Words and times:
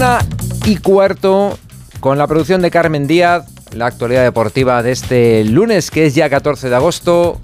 Una 0.00 0.20
y 0.64 0.78
cuarto 0.78 1.58
con 2.00 2.16
la 2.16 2.26
producción 2.26 2.62
de 2.62 2.70
Carmen 2.70 3.06
Díaz, 3.06 3.44
la 3.74 3.84
actualidad 3.84 4.22
deportiva 4.22 4.82
de 4.82 4.92
este 4.92 5.44
lunes 5.44 5.90
que 5.90 6.06
es 6.06 6.14
ya 6.14 6.30
14 6.30 6.70
de 6.70 6.74
agosto 6.74 7.38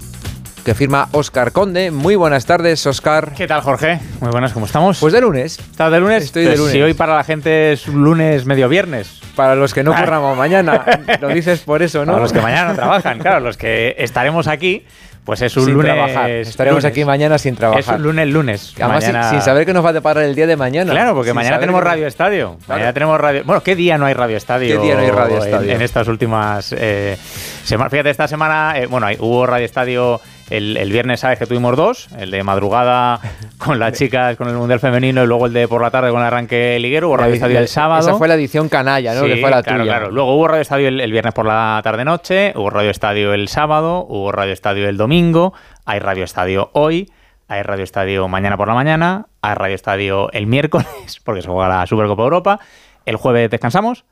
que 0.65 0.73
firma 0.73 1.07
Oscar 1.11 1.51
Conde. 1.51 1.91
Muy 1.91 2.15
buenas 2.15 2.47
tardes, 2.47 2.83
Oscar. 2.87 3.33
¿Qué 3.37 3.45
tal, 3.45 3.61
Jorge? 3.61 3.99
Muy 4.21 4.31
buenas, 4.31 4.53
¿cómo 4.53 4.65
estamos? 4.65 4.99
Pues 4.99 5.13
de 5.13 5.21
lunes. 5.21 5.59
¿Estás 5.59 5.91
de 5.91 5.99
lunes? 5.99 6.23
Estoy 6.23 6.45
de 6.45 6.47
Pues 6.49 6.59
lunes. 6.59 6.73
Si 6.73 6.81
hoy 6.81 6.95
para 6.95 7.15
la 7.15 7.23
gente 7.23 7.73
es 7.73 7.87
lunes 7.87 8.45
medio 8.45 8.67
viernes. 8.67 9.21
Para 9.35 9.53
los 9.53 9.75
que 9.75 9.83
no 9.83 9.93
curramos 9.93 10.35
mañana, 10.35 10.83
lo 11.21 11.27
dices 11.27 11.59
por 11.59 11.83
eso, 11.83 12.05
¿no? 12.05 12.13
Para 12.13 12.23
los 12.23 12.33
que 12.33 12.41
mañana 12.41 12.69
no 12.69 12.75
trabajan, 12.75 13.19
claro, 13.19 13.39
los 13.39 13.55
que 13.55 13.93
estaremos 13.99 14.47
aquí, 14.47 14.83
pues 15.27 15.41
es 15.43 15.55
un 15.57 15.65
sin 15.65 15.73
lunes. 15.75 15.93
trabajar. 15.93 16.29
Estaremos 16.31 16.83
lunes. 16.83 16.91
aquí 16.91 17.05
mañana 17.05 17.37
sin 17.37 17.55
trabajar. 17.55 17.81
Es 17.81 17.87
un 17.89 18.01
lunes, 18.01 18.27
lunes. 18.29 18.73
Además, 18.79 19.03
sin- 19.03 19.13
Mañana- 19.13 19.29
sin, 19.29 19.41
saber 19.41 19.65
qué 19.65 19.73
nos 19.73 19.85
va 19.85 19.89
a 19.89 19.93
deparar 19.93 20.23
el 20.23 20.33
día 20.33 20.47
de 20.47 20.55
mañana. 20.57 20.91
Claro, 20.91 21.13
porque 21.13 21.29
Sin 21.29 21.35
mañana 21.35 21.59
tenemos 21.59 21.81
que- 21.81 21.87
Radio 21.89 22.07
Estadio. 22.07 22.47
Claro. 22.65 22.79
Mañana 22.79 22.93
tenemos 22.93 23.21
Radio. 23.21 23.43
Bueno, 23.45 23.61
¿qué 23.61 23.75
día 23.75 23.97
no 23.99 24.05
hay 24.07 24.13
Radio 24.15 24.37
Estadio? 24.37 24.75
¿Qué 24.79 24.83
día 24.83 24.95
no 24.95 25.01
hay 25.01 25.11
Radio 25.11 25.37
en- 25.37 25.43
Estadio? 25.43 25.71
En, 25.73 25.81
estas 25.81 26.07
últimas 26.07 26.73
eh, 26.75 27.17
semanas. 27.63 27.91
Fíjate, 27.91 28.09
esta 28.09 28.27
semana, 28.27 28.73
eh, 28.79 28.87
bueno, 28.87 29.05
hay- 29.05 29.17
hubo 29.19 29.45
Radio 29.45 29.65
Estadio 29.65 30.21
el, 30.49 30.77
el 30.77 30.91
viernes, 30.91 31.19
sabes 31.19 31.39
que 31.39 31.45
tuvimos 31.45 31.75
dos: 31.75 32.07
el 32.17 32.31
de 32.31 32.43
madrugada 32.43 33.19
con 33.57 33.79
las 33.79 33.93
chicas, 33.93 34.35
con 34.37 34.47
el 34.47 34.55
Mundial 34.55 34.79
Femenino, 34.79 35.23
y 35.23 35.27
luego 35.27 35.47
el 35.47 35.53
de 35.53 35.67
por 35.67 35.81
la 35.81 35.91
tarde 35.91 36.09
con 36.11 36.21
el 36.21 36.27
arranque 36.27 36.77
liguero. 36.79 37.09
Hubo 37.09 37.17
Radio 37.17 37.33
Estadio 37.33 37.59
el 37.59 37.67
sábado. 37.67 38.01
Esa 38.01 38.17
fue 38.17 38.27
la 38.27 38.35
edición 38.35 38.69
canalla, 38.69 39.13
¿no? 39.13 39.21
Sí, 39.21 39.27
que 39.27 39.37
fue 39.41 39.49
la 39.49 39.63
claro, 39.63 39.83
tuya. 39.83 39.97
claro. 39.97 40.11
Luego 40.11 40.35
hubo 40.35 40.47
Radio 40.47 40.61
Estadio 40.61 40.87
el, 40.87 41.01
el 41.01 41.11
viernes 41.11 41.33
por 41.33 41.45
la 41.45 41.79
tarde-noche, 41.83 42.53
hubo 42.55 42.69
Radio 42.69 42.89
Estadio 42.91 43.33
el 43.33 43.47
sábado, 43.47 44.05
hubo 44.07 44.31
Radio 44.31 44.53
Estadio 44.53 44.87
el 44.89 44.97
domingo, 44.97 45.53
hay 45.85 45.99
Radio 45.99 46.23
Estadio 46.23 46.69
hoy, 46.73 47.11
hay 47.47 47.63
Radio 47.63 47.83
Estadio 47.83 48.27
mañana 48.27 48.57
por 48.57 48.67
la 48.67 48.73
mañana, 48.73 49.27
hay 49.41 49.55
Radio 49.55 49.75
Estadio 49.75 50.31
el 50.31 50.47
miércoles, 50.47 51.21
porque 51.23 51.41
se 51.41 51.47
juega 51.47 51.69
la 51.69 51.85
Supercopa 51.87 52.23
Europa, 52.23 52.59
el 53.05 53.15
jueves 53.15 53.49
descansamos. 53.49 54.05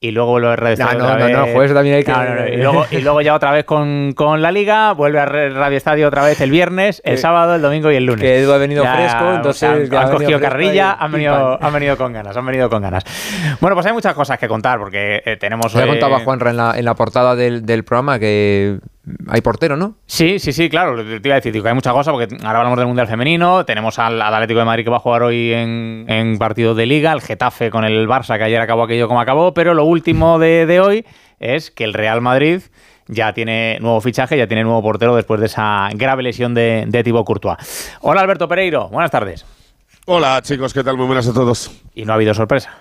Y 0.00 0.12
luego 0.12 0.30
vuelve 0.30 0.48
a 0.52 0.54
Radio 0.56 0.76
No, 0.76 0.84
Estadio. 0.84 0.98
no, 0.98 1.04
otra 1.12 1.28
no, 1.28 1.46
no, 1.46 1.52
jueves 1.52 1.74
también 1.74 1.96
hay 1.96 2.04
que- 2.04 2.12
No, 2.12 2.24
no, 2.24 2.34
no. 2.36 2.46
Y, 2.48 2.56
luego, 2.56 2.86
y 2.92 3.00
luego 3.00 3.20
ya 3.20 3.34
otra 3.34 3.50
vez 3.50 3.64
con, 3.64 4.12
con 4.14 4.40
la 4.40 4.52
Liga, 4.52 4.92
vuelve 4.92 5.18
a 5.18 5.26
Radio 5.26 5.76
Estadio 5.76 6.06
otra 6.06 6.22
vez 6.24 6.40
el 6.40 6.52
viernes, 6.52 7.02
el 7.04 7.18
sábado, 7.18 7.56
el 7.56 7.62
domingo 7.62 7.90
y 7.90 7.96
el 7.96 8.04
lunes. 8.06 8.20
que 8.22 8.38
Edu 8.38 8.52
ha 8.52 8.58
venido 8.58 8.84
fresco, 8.84 9.24
o 9.24 9.34
entonces 9.34 9.62
han, 9.68 9.84
ya 9.90 9.98
ha 9.98 10.02
han 10.04 10.10
cogido 10.12 10.38
fresco 10.38 10.42
carrilla, 10.52 10.96
y 11.00 11.04
han 11.04 11.10
venido, 11.12 11.58
han 11.60 11.72
venido 11.72 11.96
con 11.96 12.12
ganas, 12.12 12.36
han 12.36 12.46
venido 12.46 12.70
con 12.70 12.80
ganas. 12.80 13.02
Bueno, 13.60 13.74
pues 13.74 13.86
hay 13.86 13.92
muchas 13.92 14.14
cosas 14.14 14.38
que 14.38 14.46
contar 14.46 14.78
porque 14.78 15.20
eh, 15.24 15.36
tenemos. 15.36 15.72
Ya 15.72 15.82
eh, 15.82 15.88
contaba 15.88 16.20
Juanra 16.20 16.50
en 16.50 16.56
la, 16.58 16.78
en 16.78 16.84
la 16.84 16.94
portada 16.94 17.34
del, 17.34 17.66
del 17.66 17.82
programa 17.82 18.20
que 18.20 18.78
hay 19.28 19.40
portero, 19.40 19.76
¿no? 19.76 19.96
Sí, 20.06 20.38
sí, 20.38 20.52
sí, 20.52 20.68
claro. 20.68 20.96
Te 21.04 21.28
iba 21.28 21.34
a 21.34 21.36
decir 21.36 21.52
digo, 21.52 21.62
que 21.62 21.68
hay 21.68 21.74
muchas 21.74 21.92
cosas 21.92 22.12
porque 22.12 22.34
ahora 22.44 22.58
hablamos 22.58 22.78
del 22.78 22.86
Mundial 22.86 23.06
Femenino. 23.06 23.64
Tenemos 23.64 23.98
al, 23.98 24.20
al 24.20 24.34
Atlético 24.34 24.60
de 24.60 24.64
Madrid 24.66 24.84
que 24.84 24.90
va 24.90 24.96
a 24.96 25.00
jugar 25.00 25.22
hoy 25.22 25.52
en, 25.52 26.04
en 26.08 26.38
partido 26.38 26.74
de 26.74 26.86
Liga, 26.86 27.12
el 27.12 27.20
Getafe 27.20 27.70
con 27.70 27.84
el 27.84 28.08
Barça 28.08 28.36
que 28.38 28.44
ayer 28.44 28.60
acabó 28.60 28.84
aquello 28.84 29.08
como 29.08 29.20
acabó. 29.20 29.54
Pero 29.54 29.74
lo 29.74 29.84
último 29.84 30.38
de, 30.38 30.66
de 30.66 30.80
hoy 30.80 31.06
es 31.40 31.70
que 31.70 31.84
el 31.84 31.94
Real 31.94 32.20
Madrid 32.20 32.62
ya 33.06 33.32
tiene 33.32 33.78
nuevo 33.80 34.00
fichaje, 34.00 34.36
ya 34.36 34.46
tiene 34.46 34.64
nuevo 34.64 34.82
portero 34.82 35.16
después 35.16 35.40
de 35.40 35.46
esa 35.46 35.88
grave 35.94 36.22
lesión 36.22 36.52
de, 36.54 36.84
de 36.86 37.02
Thibaut 37.02 37.26
Courtois. 37.26 37.96
Hola 38.00 38.20
Alberto 38.20 38.48
Pereiro, 38.48 38.88
buenas 38.88 39.10
tardes. 39.10 39.46
Hola 40.06 40.40
chicos, 40.42 40.74
¿qué 40.74 40.82
tal? 40.84 40.96
Muy 40.96 41.06
buenas 41.06 41.28
a 41.28 41.32
todos. 41.32 41.70
Y 41.94 42.04
no 42.04 42.12
ha 42.12 42.16
habido 42.16 42.34
sorpresa. 42.34 42.78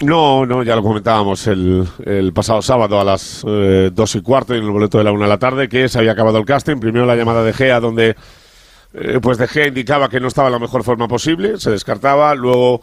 No, 0.00 0.46
no, 0.46 0.62
ya 0.62 0.76
lo 0.76 0.82
comentábamos 0.82 1.48
el, 1.48 2.32
pasado 2.32 2.62
sábado 2.62 3.00
a 3.00 3.04
las 3.04 3.44
eh, 3.48 3.90
dos 3.92 4.14
y 4.14 4.20
cuarto 4.20 4.54
en 4.54 4.62
el 4.62 4.70
boleto 4.70 4.98
de 4.98 5.04
la 5.04 5.10
una 5.10 5.24
de 5.24 5.28
la 5.28 5.38
tarde 5.38 5.68
que 5.68 5.88
se 5.88 5.98
había 5.98 6.12
acabado 6.12 6.38
el 6.38 6.44
casting. 6.44 6.78
Primero 6.78 7.04
la 7.04 7.16
llamada 7.16 7.42
de 7.42 7.52
Gea 7.52 7.80
donde 7.80 8.14
eh, 8.94 9.18
pues 9.20 9.38
de 9.38 9.48
Gea 9.48 9.66
indicaba 9.66 10.08
que 10.08 10.20
no 10.20 10.28
estaba 10.28 10.48
en 10.48 10.52
la 10.52 10.60
mejor 10.60 10.84
forma 10.84 11.08
posible, 11.08 11.58
se 11.58 11.72
descartaba. 11.72 12.36
Luego 12.36 12.82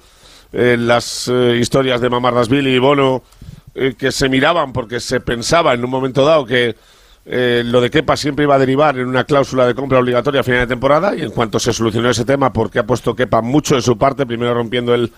eh, 0.52 0.75
las 0.78 1.30
historias 1.30 2.02
de 2.02 2.09
Mamardasvili 2.09 2.75
y 2.75 2.80
Bono 2.80 3.23
que 3.97 4.12
se 4.12 4.30
miraban 4.30 4.72
porque 4.72 5.00
se 5.00 5.19
pensaba 5.19 5.74
en 5.74 5.84
un 5.84 5.90
momento 5.90 6.25
dado 6.25 6.46
que 6.46 6.75
lo 7.25 7.81
de 7.81 7.90
Kepa 7.90 8.16
siempre 8.16 8.44
iba 8.44 8.56
a 8.56 8.59
derivar 8.59 8.97
en 8.97 9.08
una 9.08 9.25
cláusula 9.25 9.66
de 9.66 9.75
compra 9.75 10.00
obligatoria 10.00 10.41
a 10.41 10.44
final 10.44 10.62
de 10.62 10.68
temporada 10.68 11.16
y 11.16 11.24
en 11.24 11.31
cuanto 11.31 11.59
se 11.59 11.74
solucionó 11.74 12.09
ese 12.09 12.24
tema 12.24 12.53
porque 12.53 12.79
ha 12.79 12.85
puesto 12.85 13.16
Kepa 13.16 13.41
mucho 13.41 13.75
de 13.75 13.81
su 13.81 13.97
parte, 13.97 14.25
primero 14.25 14.53
rompiendo 14.53 14.94
el 14.94 15.12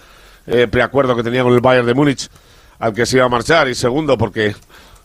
eh, 0.48 0.68
preacuerdo 0.68 1.16
que 1.16 1.24
tenía 1.24 1.44
con 1.44 1.54
el 1.54 1.62
Bayern 1.62 1.86
de 1.86 1.94
Múnich 1.94 2.28
al 2.80 2.94
que 2.94 3.06
se 3.06 3.18
iba 3.18 3.26
a 3.26 3.30
marchar 3.30 3.68
y 3.68 3.76
segundo 3.76 4.18
porque 4.18 4.56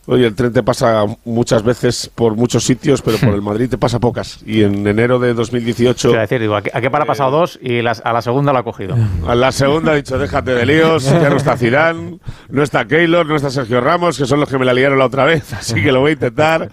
oye 0.05 0.27
el 0.27 0.35
tren 0.35 0.51
te 0.51 0.61
pasa 0.63 1.05
muchas 1.23 1.63
veces 1.63 2.11
por 2.13 2.35
muchos 2.35 2.63
sitios 2.65 3.01
pero 3.01 3.17
por 3.17 3.29
el 3.33 3.41
Madrid 3.49 3.69
te 3.69 3.77
pasa 3.77 3.99
pocas 3.99 4.39
y 4.45 4.61
en 4.63 4.85
enero 4.85 5.17
de 5.17 5.33
2018 5.33 6.09
Te 6.09 6.11
iba 6.13 6.17
a 6.19 6.21
decir, 6.21 6.41
digo, 6.41 6.55
¿a 6.55 6.61
qué, 6.61 6.91
para 6.91 7.05
ha 7.05 7.07
pasado 7.07 7.31
dos 7.31 7.57
y 7.61 7.81
las- 7.81 8.01
a 8.05 8.11
la 8.13 8.21
segunda 8.21 8.51
lo 8.53 8.59
ha 8.59 8.63
cogido? 8.63 8.95
a 9.27 9.33
la 9.33 9.51
segunda 9.53 9.93
ha 9.93 9.95
dicho, 9.95 10.17
déjate 10.19 10.53
de 10.55 10.65
líos, 10.65 11.05
ya 11.05 11.29
no 11.29 11.37
está 11.37 11.55
Zidane, 11.57 12.19
no 12.49 12.63
está 12.63 12.85
Keylor, 12.85 13.25
no 13.25 13.35
está 13.37 13.49
Sergio 13.49 13.79
Ramos, 13.81 14.17
que 14.17 14.25
son 14.25 14.39
los 14.41 14.49
que 14.49 14.57
me 14.57 14.65
la 14.65 14.73
liaron 14.73 14.99
la 14.99 15.05
otra 15.05 15.23
vez, 15.25 15.51
así 15.53 15.81
que 15.81 15.91
lo 15.91 16.01
voy 16.01 16.11
a 16.11 16.13
intentar. 16.13 16.69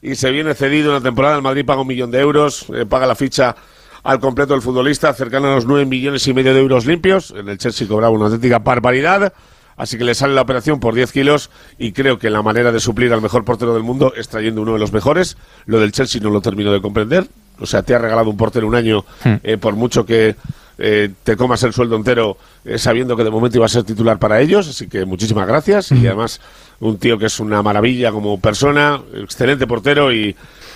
Y 0.00 0.14
se 0.14 0.30
viene 0.30 0.54
cedido 0.54 0.90
una 0.92 1.00
temporada, 1.02 1.34
el 1.36 1.42
Madrid 1.42 1.64
paga 1.66 1.80
un 1.82 1.88
millón 1.88 2.10
de 2.12 2.20
euros, 2.20 2.66
eh, 2.74 2.86
paga 2.86 3.06
la 3.06 3.14
ficha 3.16 3.56
al 4.02 4.20
completo 4.20 4.52
del 4.52 4.62
futbolista, 4.62 5.12
cercano 5.14 5.48
a 5.48 5.54
los 5.54 5.66
nueve 5.66 5.86
millones 5.86 6.26
y 6.26 6.34
medio 6.34 6.54
de 6.54 6.60
euros 6.60 6.86
limpios. 6.86 7.32
En 7.36 7.48
el 7.48 7.58
Chelsea 7.58 7.86
cobraba 7.86 8.14
una 8.14 8.26
auténtica 8.26 8.58
barbaridad. 8.58 9.32
Así 9.76 9.96
que 9.96 10.04
le 10.04 10.14
sale 10.14 10.34
la 10.34 10.42
operación 10.42 10.80
por 10.80 10.94
10 10.94 11.12
kilos 11.12 11.50
y 11.78 11.92
creo 11.92 12.18
que 12.18 12.30
la 12.30 12.42
manera 12.42 12.72
de 12.72 12.80
suplir 12.80 13.12
al 13.12 13.22
mejor 13.22 13.44
portero 13.44 13.74
del 13.74 13.84
mundo 13.84 14.12
es 14.16 14.28
trayendo 14.28 14.60
uno 14.60 14.72
de 14.72 14.80
los 14.80 14.92
mejores. 14.92 15.36
Lo 15.66 15.78
del 15.78 15.92
Chelsea 15.92 16.20
no 16.20 16.30
lo 16.30 16.40
termino 16.40 16.72
de 16.72 16.80
comprender. 16.80 17.28
O 17.60 17.66
sea, 17.66 17.82
te 17.82 17.94
ha 17.94 17.98
regalado 17.98 18.28
un 18.28 18.36
portero 18.36 18.66
un 18.66 18.74
año 18.74 19.04
eh, 19.24 19.56
por 19.56 19.76
mucho 19.76 20.04
que 20.04 20.34
eh, 20.78 21.10
te 21.22 21.36
comas 21.36 21.62
el 21.62 21.72
sueldo 21.72 21.94
entero 21.94 22.38
eh, 22.64 22.78
sabiendo 22.78 23.16
que 23.16 23.24
de 23.24 23.30
momento 23.30 23.58
iba 23.58 23.66
a 23.66 23.68
ser 23.68 23.84
titular 23.84 24.18
para 24.18 24.40
ellos. 24.40 24.68
Así 24.68 24.88
que 24.88 25.04
muchísimas 25.04 25.46
gracias. 25.46 25.92
Y 25.92 26.06
además 26.08 26.40
un 26.80 26.98
tío 26.98 27.16
que 27.16 27.26
es 27.26 27.38
una 27.38 27.62
maravilla 27.62 28.10
como 28.10 28.40
persona, 28.40 29.00
excelente 29.14 29.68
portero 29.68 30.12
y, 30.12 30.34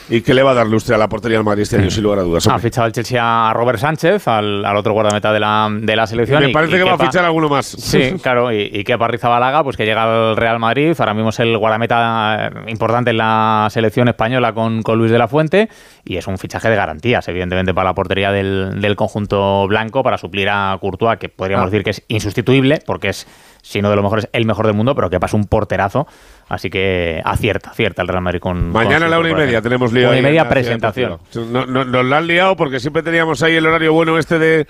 y 0.09 0.21
que 0.23 0.35
le 0.35 0.43
va 0.43 0.51
a 0.53 0.55
dar 0.55 0.67
lustre 0.67 0.95
a 0.95 0.99
la 0.99 1.09
portería 1.09 1.39
del 1.39 1.45
Madrid 1.45 1.63
este 1.63 1.77
año, 1.77 1.91
sin 1.91 2.03
lugar 2.03 2.19
a 2.21 2.23
dudas. 2.23 2.47
Ha 2.47 2.51
hombre. 2.55 2.63
fichado 2.71 2.87
el 2.87 2.93
Chelsea 2.93 3.21
a 3.23 3.53
Robert 3.53 3.79
Sánchez, 3.79 4.27
al, 4.29 4.65
al 4.65 4.77
otro 4.77 4.93
guardameta 4.93 5.33
de 5.33 5.41
la, 5.41 5.69
de 5.73 5.97
la 5.97 6.07
selección. 6.07 6.43
Me 6.43 6.51
y- 6.51 6.53
parece 6.53 6.75
y 6.75 6.79
que 6.79 6.85
va 6.85 6.93
a 6.93 6.97
Kepa- 6.99 7.05
fichar 7.07 7.25
alguno 7.25 7.49
más. 7.49 7.67
Sí, 7.67 8.15
claro, 8.23 8.53
y, 8.53 8.71
y 8.73 8.85
que 8.85 8.97
Rizabalaga, 8.97 9.63
pues 9.65 9.77
que 9.77 9.85
llega 9.85 10.03
al 10.31 10.37
Real 10.37 10.59
Madrid, 10.59 10.95
ahora 10.99 11.15
mismo 11.15 11.31
es 11.31 11.41
el 11.41 11.57
guardameta 11.59 12.49
eh, 12.49 12.71
importante 12.71 13.11
en 13.11 13.19
la 13.19 13.69
selección 13.71 14.09
española 14.09 14.53
con, 14.53 14.83
con 14.83 14.99
Luis 14.99 15.11
de 15.11 15.19
la 15.19 15.29
Fuente, 15.29 15.69
y 16.05 16.17
es 16.17 16.27
un 16.27 16.37
fichaje 16.39 16.69
de 16.69 16.77
garantías, 16.77 17.27
evidentemente, 17.29 17.73
para 17.75 17.91
la 17.91 17.95
portería 17.95 18.33
del, 18.33 18.81
del 18.81 18.97
conjunto 18.97 19.67
blanco, 19.69 20.03
para 20.03 20.19
suplir 20.19 20.49
a 20.51 20.77
Courtois, 20.81 21.19
que 21.19 21.29
podríamos 21.29 21.67
Ah. 21.67 21.71
decir 21.71 21.85
que 21.85 21.91
es 21.91 22.03
insustituible, 22.09 22.81
porque 22.85 23.09
es, 23.11 23.27
si 23.63 23.81
no 23.83 23.89
de 23.91 23.97
lo 23.97 24.03
mejor, 24.03 24.19
es 24.21 24.29
el 24.33 24.45
mejor 24.45 24.67
del 24.67 24.75
mundo, 24.75 24.95
pero 24.97 25.09
que 25.11 25.21
pasa 25.21 25.37
un 25.37 25.45
porterazo, 25.45 26.07
así 26.49 26.71
que 26.71 27.21
acierta, 27.25 27.71
acierta 27.71 28.03
el 28.03 28.09
Real 28.09 28.23
Madrid 28.23 28.41
con... 28.41 28.73
Mañana 28.73 28.97
con 28.97 29.07
a 29.07 29.09
la 29.11 29.19
una 29.21 29.31
y 29.31 29.35
media 29.35 29.63
tenemos 29.63 29.93
lío. 29.93 30.09
Una 30.09 30.19
y 30.19 30.23
media 30.23 30.49
presentación. 30.49 31.19
No- 31.51 31.67
no- 31.67 31.85
nos 31.85 32.05
la 32.05 32.19
han 32.19 32.27
liado 32.27 32.57
porque 32.57 32.81
siempre 32.81 33.03
teníamos 33.05 33.43
ahí 33.43 33.55
el 33.55 33.67
horario 33.67 33.93
bueno 33.93 34.19
este 34.19 34.39
de 34.41 34.67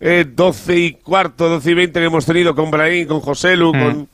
eh, 0.00 0.24
12 0.32 0.76
y 0.76 0.92
cuarto, 0.92 1.48
12 1.48 1.70
y 1.72 1.74
20 1.74 1.98
que 1.98 2.06
hemos 2.06 2.24
tenido 2.24 2.54
con 2.54 2.70
Brahim, 2.70 3.08
con 3.08 3.18
José 3.20 3.56
Lu, 3.56 3.74
Mm. 3.74 3.80
con, 3.82 4.08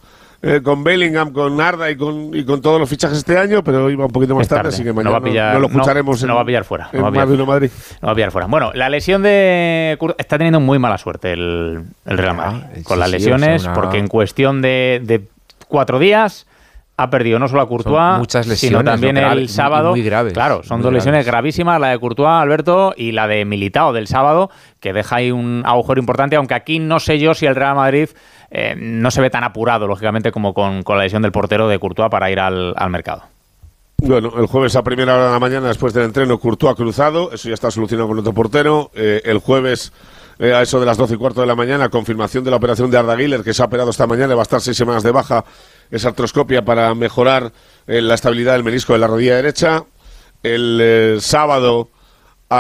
eh, 0.47 0.60
con 0.62 0.84
Bellingham, 0.84 1.32
con 1.32 1.59
Arda 1.60 1.91
y 1.91 1.97
con, 1.97 2.34
y 2.37 2.44
con 2.44 2.60
todos 2.60 2.78
los 2.78 2.88
fichajes 2.88 3.19
este 3.19 3.38
año, 3.38 3.65
pero 3.65 3.88
iba 3.91 4.05
un 4.05 4.12
poquito 4.12 4.34
más 4.34 4.47
tarde, 4.47 4.65
tarde. 4.65 4.75
así 4.75 4.82
que 4.82 4.91
No 4.91 4.94
mañana 4.94 5.10
va 5.12 5.16
a 5.16 5.21
no, 5.21 5.27
pillar- 5.27 5.55
no 5.55 5.60
lo 5.60 5.66
escucharemos 5.69 6.22
no 6.22 6.31
en, 6.32 6.37
va 6.37 6.43
a 6.43 6.44
pillar 6.44 6.65
fuera, 6.65 6.88
en 6.93 7.03
va 7.03 7.09
a 7.09 7.10
pillar 7.10 7.27
Madrid. 7.47 7.71
No 8.03 8.06
va 8.06 8.12
a 8.12 8.15
pillar 8.15 8.31
fuera. 8.31 8.47
Bueno, 8.47 8.71
la 8.75 8.88
lesión 8.91 9.22
de 9.22 9.99
está 10.19 10.37
teniendo 10.38 10.60
muy 10.60 10.78
mala 10.78 10.99
suerte 10.99 11.32
el, 11.32 11.82
el 12.05 12.19
Real 12.19 12.37
Madrid 12.37 12.60
Ah, 12.65 12.71
sí, 12.77 12.82
con 12.84 12.99
las 12.99 13.09
sí, 13.10 13.15
o 13.16 13.19
lesiones, 13.19 13.62
sea, 13.62 13.71
una- 13.72 13.81
porque 13.81 13.99
en 13.99 14.09
cuestión 14.09 14.60
de, 14.60 15.00
de 15.05 15.22
cuatro 15.69 15.99
días 15.99 16.47
ha 16.97 17.11
perdido 17.11 17.41
no 17.41 17.49
solo 17.49 17.61
a 17.62 17.66
Courtois, 17.69 18.19
muchas 18.19 18.44
sino 18.47 18.53
lesiones, 18.78 18.84
también 18.84 19.16
¿no? 19.16 19.22
Grave- 19.22 19.41
el 19.41 19.49
sábado. 19.49 19.91
muy 19.91 20.03
graves, 20.03 20.32
Claro, 20.32 20.62
son 20.62 20.76
muy 20.78 20.84
dos 20.84 20.93
lesiones 20.93 21.25
graves. 21.25 21.26
gravísimas, 21.26 21.81
la 21.81 21.88
de 21.88 21.99
Courtois, 21.99 22.28
Alberto, 22.28 22.94
y 22.97 23.11
la 23.11 23.26
de 23.26 23.44
Militao 23.44 23.93
del 23.93 24.06
sábado, 24.06 24.49
que 24.78 24.93
deja 24.93 25.16
ahí 25.16 25.32
un 25.32 25.62
agujero 25.67 25.99
importante, 25.99 26.37
aunque 26.37 26.55
aquí 26.55 26.79
no 26.79 27.00
sé 27.00 27.19
yo 27.19 27.35
si 27.35 27.47
el 27.47 27.56
Real 27.56 27.75
Madrid 27.75 28.11
eh, 28.56 28.77
no 28.79 29.11
se 29.11 29.21
ve 29.21 29.31
tan 29.31 29.43
apurado, 29.43 29.89
lógicamente, 29.89 30.31
como 30.31 30.55
con, 30.55 30.85
la 30.87 31.03
lesión 31.03 31.23
del 31.23 31.33
portero 31.33 31.67
de 31.67 31.81
Courtois 31.81 32.09
para 32.09 32.31
ir 32.31 32.39
al, 32.39 32.73
mercado. 32.89 33.25
Bueno, 33.97 34.33
el 34.39 34.47
jueves 34.47 34.77
a 34.77 34.85
primera 34.85 35.15
hora 35.15 35.27
de 35.27 35.33
la 35.33 35.41
mañana, 35.41 35.67
después 35.67 35.93
del 35.93 36.05
entreno, 36.05 36.39
Courtois 36.39 36.77
cruzado, 36.77 37.33
eso 37.33 37.49
ya 37.49 37.55
está 37.55 37.73
solucionado 37.73 38.06
con 38.06 38.21
otro 38.21 38.33
portero. 38.33 38.93
Eh, 38.95 39.23
el 39.25 39.39
jueves, 39.39 39.93
eh, 40.39 40.55
a 40.55 40.62
eso 40.62 40.79
de 40.79 40.87
las 40.87 40.97
12 40.97 41.15
y 41.15 41.17
cuarto 41.17 41.41
de 41.41 41.49
la 41.49 41.56
mañana, 41.56 41.89
confirmación 41.89 42.45
de 42.45 42.53
la 42.53 42.59
operación 42.59 42.93
de 42.93 42.99
Arda 42.99 43.17
que 43.43 43.53
se 43.53 43.61
ha 43.61 43.67
operado 43.67 43.91
esta 43.91 44.06
mañana, 44.06 44.37
va 44.37 44.43
a 44.43 44.45
estar 44.45 44.61
seis 44.61 44.77
semanas 44.77 45.03
de 45.03 45.11
baja, 45.11 45.45
esa 45.91 46.11
artroscopia 46.11 46.65
para 46.65 46.95
mejorar 46.95 47.50
la 47.87 48.15
estabilidad 48.15 48.53
del 48.53 48.62
menisco 48.62 48.93
de 48.93 49.00
la 49.00 49.09
rodilla 49.09 49.35
derecha. 49.35 49.85
El 50.45 51.19
sábado, 51.21 51.89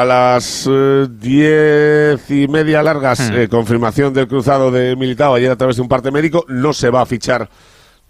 a 0.00 0.04
las 0.04 0.68
eh, 0.70 1.06
diez 1.08 2.30
y 2.30 2.48
media 2.48 2.82
largas, 2.82 3.20
Hmm. 3.20 3.34
eh, 3.36 3.48
confirmación 3.48 4.12
del 4.12 4.26
cruzado 4.26 4.70
de 4.70 4.96
Militao 4.96 5.34
ayer 5.34 5.50
a 5.50 5.56
través 5.56 5.76
de 5.76 5.82
un 5.82 5.88
parte 5.88 6.10
médico. 6.10 6.44
No 6.48 6.72
se 6.72 6.90
va 6.90 7.02
a 7.02 7.06
fichar 7.06 7.48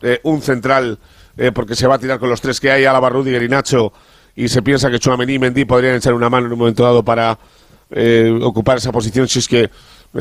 eh, 0.01 0.21
un 0.23 0.41
central 0.41 0.99
eh, 1.37 1.53
porque 1.53 1.75
se 1.75 1.87
va 1.87 1.97
a 1.97 1.99
tirar 1.99 2.19
con 2.19 2.31
los 2.31 2.41
tres 2.41 2.59
que 2.61 2.71
hay, 2.71 2.85
Álava, 2.85 3.11
Rudiger 3.11 3.43
y 3.43 3.49
Nacho, 3.49 3.93
y 4.35 4.49
se 4.49 4.63
piensa 4.63 4.91
que 4.91 4.99
Chouameni 4.99 5.35
y 5.35 5.39
Mendy 5.39 5.65
podrían 5.65 5.97
echar 5.97 6.15
una 6.15 6.31
mano 6.31 6.47
en 6.47 6.53
un 6.53 6.59
momento 6.59 6.85
dado 6.85 7.03
para 7.05 7.39
eh, 7.91 8.33
ocupar 8.43 8.79
esa 8.79 8.91
posición 8.91 9.29
si 9.29 9.41
es 9.41 9.49
que 9.49 9.71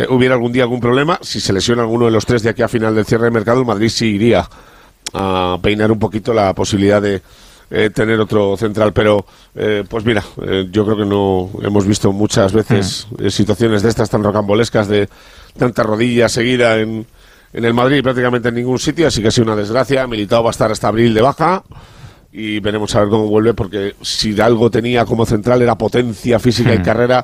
hubiera 0.09 0.35
algún 0.35 0.51
día 0.51 0.63
algún 0.63 0.79
problema, 0.79 1.19
si 1.21 1.39
se 1.39 1.53
lesiona 1.53 1.83
alguno 1.83 2.05
de 2.05 2.11
los 2.11 2.25
tres 2.25 2.43
de 2.43 2.49
aquí 2.49 2.61
a 2.61 2.67
final 2.67 2.95
del 2.95 3.05
cierre 3.05 3.25
de 3.25 3.31
mercado, 3.31 3.59
el 3.59 3.65
Madrid 3.65 3.89
sí 3.89 4.07
iría 4.07 4.47
a 5.13 5.57
peinar 5.61 5.91
un 5.91 5.99
poquito 5.99 6.33
la 6.33 6.53
posibilidad 6.53 7.01
de 7.01 7.21
eh, 7.69 7.89
tener 7.89 8.19
otro 8.19 8.55
central. 8.57 8.93
Pero, 8.93 9.25
eh, 9.55 9.83
pues 9.87 10.05
mira, 10.05 10.23
eh, 10.41 10.67
yo 10.71 10.85
creo 10.85 10.97
que 10.97 11.05
no 11.05 11.49
hemos 11.61 11.85
visto 11.85 12.11
muchas 12.11 12.53
veces 12.53 13.07
eh, 13.19 13.29
situaciones 13.29 13.81
de 13.83 13.89
estas 13.89 14.09
tan 14.09 14.23
rocambolescas 14.23 14.87
de 14.87 15.09
tanta 15.57 15.83
rodilla 15.83 16.29
seguida 16.29 16.79
en, 16.79 17.05
en 17.53 17.65
el 17.65 17.73
Madrid 17.73 17.97
y 17.97 18.01
prácticamente 18.01 18.49
en 18.49 18.55
ningún 18.55 18.79
sitio, 18.79 19.07
así 19.07 19.21
que 19.21 19.27
ha 19.27 19.31
sido 19.31 19.45
una 19.45 19.55
desgracia. 19.55 20.07
Militado 20.07 20.43
va 20.43 20.49
a 20.49 20.51
estar 20.51 20.71
hasta 20.71 20.87
abril 20.87 21.13
de 21.13 21.21
baja 21.21 21.63
y 22.31 22.59
veremos 22.59 22.95
a 22.95 23.01
ver 23.01 23.09
cómo 23.09 23.27
vuelve, 23.27 23.53
porque 23.53 23.95
si 24.01 24.39
algo 24.41 24.71
tenía 24.71 25.05
como 25.05 25.25
central 25.25 25.61
era 25.61 25.75
potencia 25.77 26.39
física 26.39 26.73
y 26.73 26.79
carrera. 26.79 27.23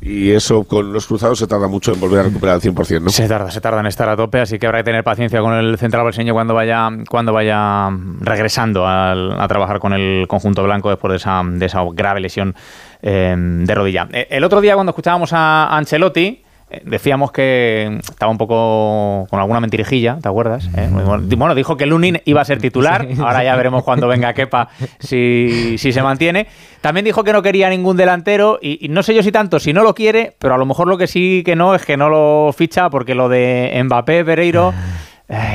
Y 0.00 0.32
eso 0.32 0.64
con 0.64 0.92
los 0.92 1.06
cruzados 1.06 1.38
se 1.38 1.46
tarda 1.46 1.68
mucho 1.68 1.92
en 1.92 2.00
volver 2.00 2.20
a 2.20 2.22
recuperar 2.24 2.56
al 2.56 2.60
100%, 2.60 3.00
¿no? 3.02 3.10
Se 3.10 3.28
tarda, 3.28 3.50
se 3.52 3.60
tarda 3.60 3.78
en 3.80 3.86
estar 3.86 4.08
a 4.08 4.16
tope, 4.16 4.40
así 4.40 4.58
que 4.58 4.66
habrá 4.66 4.78
que 4.80 4.84
tener 4.84 5.04
paciencia 5.04 5.40
con 5.40 5.54
el 5.54 5.78
central 5.78 6.02
brasileño 6.02 6.32
cuando 6.34 6.54
vaya, 6.54 6.90
cuando 7.08 7.32
vaya 7.32 7.88
regresando 8.20 8.86
al- 8.86 9.40
a 9.40 9.46
trabajar 9.46 9.78
con 9.78 9.92
el 9.92 10.26
conjunto 10.26 10.64
blanco 10.64 10.90
después 10.90 11.10
de 11.12 11.16
esa, 11.18 11.42
de 11.44 11.66
esa 11.66 11.82
grave 11.92 12.20
lesión 12.20 12.54
eh, 13.00 13.34
de 13.36 13.74
rodilla. 13.74 14.08
Eh, 14.12 14.26
El 14.30 14.42
otro 14.44 14.60
día 14.60 14.74
cuando 14.74 14.90
escuchábamos 14.90 15.32
a 15.32 15.76
Ancelotti, 15.76 16.41
decíamos 16.84 17.32
que 17.32 17.98
estaba 18.02 18.30
un 18.30 18.38
poco 18.38 19.26
con 19.30 19.40
alguna 19.40 19.60
mentirijilla, 19.60 20.18
¿te 20.22 20.28
acuerdas? 20.28 20.68
Eh, 20.76 20.88
Bueno, 21.36 21.54
dijo 21.54 21.76
que 21.76 21.86
Lunin 21.86 22.20
iba 22.24 22.40
a 22.40 22.44
ser 22.44 22.58
titular, 22.58 23.06
ahora 23.18 23.44
ya 23.44 23.54
veremos 23.56 23.84
cuando 23.84 24.08
venga 24.08 24.32
Kepa 24.32 24.68
si, 24.98 25.76
si 25.78 25.92
se 25.92 26.02
mantiene. 26.02 26.46
También 26.80 27.04
dijo 27.04 27.22
que 27.22 27.32
no 27.32 27.42
quería 27.42 27.70
ningún 27.70 27.96
delantero 27.96 28.58
y, 28.60 28.84
y 28.84 28.88
no 28.88 29.02
sé 29.02 29.14
yo 29.14 29.22
si 29.22 29.30
tanto, 29.30 29.60
si 29.60 29.72
no 29.72 29.82
lo 29.82 29.94
quiere, 29.94 30.34
pero 30.38 30.54
a 30.54 30.58
lo 30.58 30.66
mejor 30.66 30.88
lo 30.88 30.98
que 30.98 31.06
sí 31.06 31.42
que 31.44 31.54
no 31.56 31.74
es 31.74 31.84
que 31.84 31.96
no 31.96 32.08
lo 32.08 32.52
ficha 32.52 32.90
porque 32.90 33.14
lo 33.14 33.28
de 33.28 33.80
Mbappé, 33.84 34.24
Pereiro... 34.24 34.72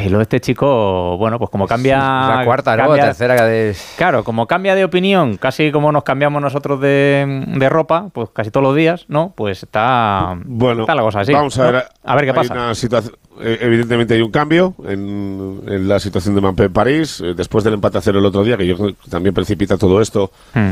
y 0.06 0.09
lo 0.09 0.18
de 0.18 0.24
este 0.24 0.39
chico, 0.41 1.18
bueno, 1.18 1.38
pues 1.38 1.51
como 1.51 1.68
cambia... 1.68 1.97
la 2.00 2.41
cuarta, 2.45 2.75
¿no? 2.75 2.83
cambia- 2.88 3.03
Tercera 3.06 3.45
de... 3.45 3.75
Claro, 3.95 4.24
como 4.24 4.47
cambia 4.47 4.74
de 4.74 4.83
opinión, 4.83 5.38
casi 5.38 5.71
como 5.71 5.91
nos 5.91 6.03
cambiamos 6.03 6.41
nosotros 6.41 6.81
de, 6.81 7.45
de 7.56 7.69
ropa, 7.69 8.09
pues 8.12 8.29
casi 8.33 8.50
todos 8.50 8.63
los 8.63 8.75
días, 8.75 9.06
¿no? 9.07 9.33
Pues 9.35 9.62
está, 9.63 10.35
Bueno, 10.45 10.81
está 10.81 10.95
la 10.95 11.03
cosa 11.03 11.19
así. 11.19 11.31
vamos 11.33 11.57
a 11.59 11.65
¿no? 11.65 11.71
ver, 11.74 11.85
A 12.03 12.15
ver 12.15 12.24
qué 12.25 12.29
hay 12.31 12.35
pasa. 12.35 12.53
una 12.53 12.74
situación- 12.75 13.15
eh, 13.39 13.57
evidentemente 13.62 14.15
hay 14.15 14.21
un 14.24 14.31
cambio 14.31 14.74
en, 14.88 15.62
en 15.68 15.88
la 15.88 16.00
situación 16.00 16.33
de 16.33 16.41
Mbappé 16.41 16.63
en 16.63 16.73
París, 16.73 17.21
eh, 17.23 17.33
después 17.35 17.63
del 17.63 17.75
empate 17.75 18.00
a 18.00 18.01
cero 18.01 18.18
el 18.18 18.25
otro 18.25 18.44
día, 18.44 18.57
que 18.57 18.65
yo 18.65 18.75
creo 18.77 18.89
que 18.89 19.09
también 19.12 19.35
precipita 19.35 19.77
todo 19.77 20.01
esto. 20.01 20.31
Hmm. 20.56 20.71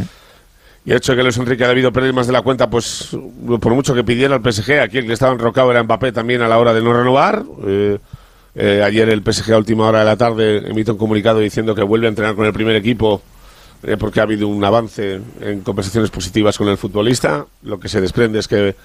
Y 0.83 0.91
el 0.91 0.97
hecho 0.97 1.11
de 1.11 1.17
que 1.17 1.23
Luis 1.23 1.37
Enrique 1.37 1.63
ha 1.63 1.67
debido 1.67 1.91
perder 1.91 2.11
más 2.13 2.25
de 2.27 2.33
la 2.33 2.41
cuenta, 2.41 2.69
pues 2.69 3.15
por 3.59 3.73
mucho 3.75 3.93
que 3.93 4.03
pidiera 4.03 4.35
al 4.35 4.41
PSG, 4.53 4.79
aquí 4.81 4.97
el 4.99 5.05
que 5.05 5.13
estaba 5.13 5.31
enrocado 5.33 5.69
era 5.71 5.83
Mbappé 5.83 6.11
también 6.11 6.41
a 6.41 6.47
la 6.47 6.57
hora 6.57 6.73
de 6.73 6.81
no 6.81 6.91
renovar. 6.93 7.43
Eh, 7.67 7.99
eh, 8.55 8.81
ayer 8.83 9.09
el 9.09 9.21
PSG 9.21 9.53
a 9.53 9.57
última 9.57 9.87
hora 9.87 9.99
de 9.99 10.05
la 10.05 10.15
tarde 10.15 10.69
emite 10.69 10.91
un 10.91 10.97
comunicado 10.97 11.39
diciendo 11.39 11.75
que 11.75 11.83
vuelve 11.83 12.07
a 12.07 12.09
entrenar 12.09 12.35
con 12.35 12.45
el 12.45 12.53
primer 12.53 12.75
equipo 12.75 13.21
eh, 13.83 13.97
porque 13.97 14.19
ha 14.19 14.23
habido 14.23 14.47
un 14.47 14.63
avance 14.63 15.19
en 15.41 15.61
conversaciones 15.61 16.09
positivas 16.09 16.57
con 16.57 16.67
el 16.69 16.77
futbolista. 16.77 17.45
Lo 17.63 17.79
que 17.79 17.89
se 17.89 18.01
desprende 18.01 18.39
es 18.39 18.47
que 18.47 18.75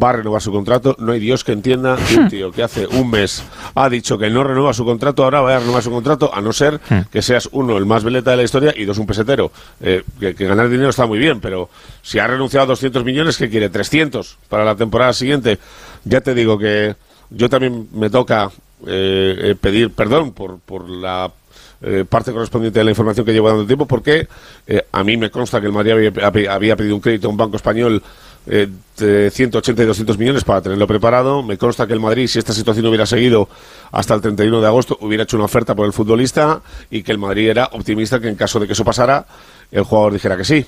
va 0.00 0.10
a 0.10 0.12
renovar 0.12 0.40
su 0.40 0.52
contrato. 0.52 0.96
No 0.98 1.12
hay 1.12 1.20
Dios 1.20 1.44
que 1.44 1.52
entienda 1.52 1.96
que 1.96 2.16
un 2.16 2.28
tío 2.28 2.52
que 2.52 2.62
hace 2.62 2.86
un 2.86 3.10
mes 3.10 3.42
ha 3.74 3.88
dicho 3.88 4.18
que 4.18 4.30
no 4.30 4.44
renueva 4.44 4.72
su 4.72 4.84
contrato, 4.84 5.24
ahora 5.24 5.40
va 5.40 5.56
a 5.56 5.58
renovar 5.58 5.82
su 5.82 5.90
contrato, 5.90 6.32
a 6.32 6.40
no 6.40 6.52
ser 6.52 6.80
que 7.10 7.22
seas 7.22 7.48
uno, 7.52 7.76
el 7.76 7.86
más 7.86 8.04
veleta 8.04 8.30
de 8.30 8.36
la 8.36 8.42
historia, 8.42 8.72
y 8.76 8.84
dos, 8.84 8.98
un 8.98 9.06
pesetero. 9.06 9.50
Eh, 9.80 10.02
que, 10.20 10.34
que 10.34 10.46
ganar 10.46 10.68
dinero 10.68 10.90
está 10.90 11.06
muy 11.06 11.18
bien, 11.18 11.40
pero 11.40 11.68
si 12.02 12.18
ha 12.18 12.26
renunciado 12.26 12.64
a 12.64 12.68
200 12.68 13.04
millones, 13.04 13.36
¿qué 13.36 13.48
quiere? 13.48 13.68
300 13.68 14.38
para 14.48 14.64
la 14.64 14.76
temporada 14.76 15.12
siguiente. 15.12 15.58
Ya 16.04 16.20
te 16.20 16.34
digo 16.34 16.58
que 16.58 16.94
yo 17.30 17.48
también 17.48 17.88
me 17.92 18.08
toca 18.08 18.50
eh, 18.86 19.36
eh, 19.38 19.54
pedir 19.60 19.90
perdón 19.90 20.32
por, 20.32 20.58
por 20.60 20.88
la 20.88 21.32
eh, 21.80 22.04
parte 22.08 22.32
correspondiente 22.32 22.80
de 22.80 22.84
la 22.84 22.90
información 22.90 23.24
que 23.24 23.32
llevo 23.32 23.48
dando 23.48 23.64
tiempo, 23.64 23.86
porque 23.86 24.26
eh, 24.66 24.82
a 24.90 25.04
mí 25.04 25.16
me 25.16 25.30
consta 25.30 25.60
que 25.60 25.66
el 25.66 25.72
Madrid 25.72 25.92
había, 26.20 26.76
pedido 26.76 26.94
un 26.96 27.00
crédito 27.00 27.28
a 27.28 27.30
un 27.30 27.36
banco 27.36 27.54
español 27.54 28.02
eh, 28.48 28.66
de 28.96 29.30
180 29.30 29.82
y 29.84 29.86
200 29.86 30.18
millones 30.18 30.42
para 30.42 30.60
tenerlo 30.60 30.88
preparado. 30.88 31.40
Me 31.44 31.56
consta 31.56 31.86
que 31.86 31.92
el 31.92 32.00
Madrid, 32.00 32.26
si 32.26 32.40
esta 32.40 32.52
situación 32.52 32.84
hubiera 32.86 33.06
seguido 33.06 33.48
hasta 33.92 34.14
el 34.14 34.20
31 34.20 34.60
de 34.60 34.66
agosto, 34.66 34.98
hubiera 35.02 35.22
hecho 35.22 35.36
una 35.36 35.44
oferta 35.44 35.76
por 35.76 35.86
el 35.86 35.92
futbolista 35.92 36.62
y 36.90 37.04
que 37.04 37.12
el 37.12 37.18
Madrid 37.18 37.48
era 37.50 37.68
optimista 37.72 38.18
que 38.18 38.28
en 38.28 38.34
caso 38.34 38.58
de 38.58 38.66
que 38.66 38.72
eso 38.72 38.84
pasara, 38.84 39.24
el 39.70 39.84
jugador 39.84 40.14
dijera 40.14 40.36
que 40.36 40.44
sí. 40.44 40.66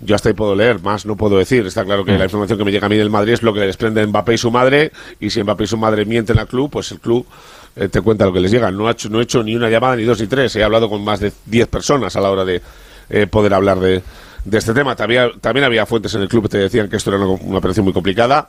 Yo 0.00 0.14
hasta 0.14 0.28
ahí 0.28 0.34
puedo 0.34 0.54
leer, 0.54 0.80
más 0.80 1.06
no 1.06 1.16
puedo 1.16 1.38
decir. 1.38 1.66
Está 1.66 1.84
claro 1.84 2.04
que 2.04 2.16
la 2.16 2.24
información 2.24 2.58
que 2.58 2.64
me 2.64 2.70
llega 2.70 2.86
a 2.86 2.88
mí 2.88 2.96
del 2.96 3.10
Madrid 3.10 3.32
es 3.32 3.42
lo 3.42 3.52
que 3.52 3.60
le 3.60 3.66
desprende 3.66 4.06
Mbappé 4.06 4.34
y 4.34 4.38
su 4.38 4.50
madre, 4.50 4.92
y 5.18 5.30
si 5.30 5.42
Mbappé 5.42 5.64
y 5.64 5.66
su 5.66 5.76
madre 5.76 6.04
mienten 6.04 6.38
al 6.38 6.46
club, 6.46 6.70
pues 6.70 6.92
el 6.92 7.00
club 7.00 7.26
eh, 7.74 7.88
te 7.88 8.00
cuenta 8.00 8.24
lo 8.24 8.32
que 8.32 8.40
les 8.40 8.50
llega. 8.50 8.70
No, 8.70 8.86
ha 8.86 8.92
hecho, 8.92 9.08
no 9.08 9.20
he 9.20 9.24
hecho 9.24 9.42
ni 9.42 9.56
una 9.56 9.68
llamada, 9.68 9.96
ni 9.96 10.04
dos, 10.04 10.20
ni 10.20 10.26
tres. 10.26 10.54
He 10.56 10.62
hablado 10.62 10.88
con 10.88 11.02
más 11.04 11.20
de 11.20 11.32
10 11.46 11.68
personas 11.68 12.14
a 12.16 12.20
la 12.20 12.30
hora 12.30 12.44
de 12.44 12.62
eh, 13.10 13.26
poder 13.26 13.54
hablar 13.54 13.80
de, 13.80 14.02
de 14.44 14.58
este 14.58 14.72
tema. 14.72 14.94
También, 14.94 15.32
también 15.40 15.64
había 15.64 15.84
fuentes 15.84 16.14
en 16.14 16.22
el 16.22 16.28
club 16.28 16.44
que 16.44 16.50
te 16.50 16.58
decían 16.58 16.88
que 16.88 16.96
esto 16.96 17.10
era 17.10 17.18
una, 17.18 17.40
una 17.42 17.58
operación 17.58 17.84
muy 17.84 17.92
complicada 17.92 18.48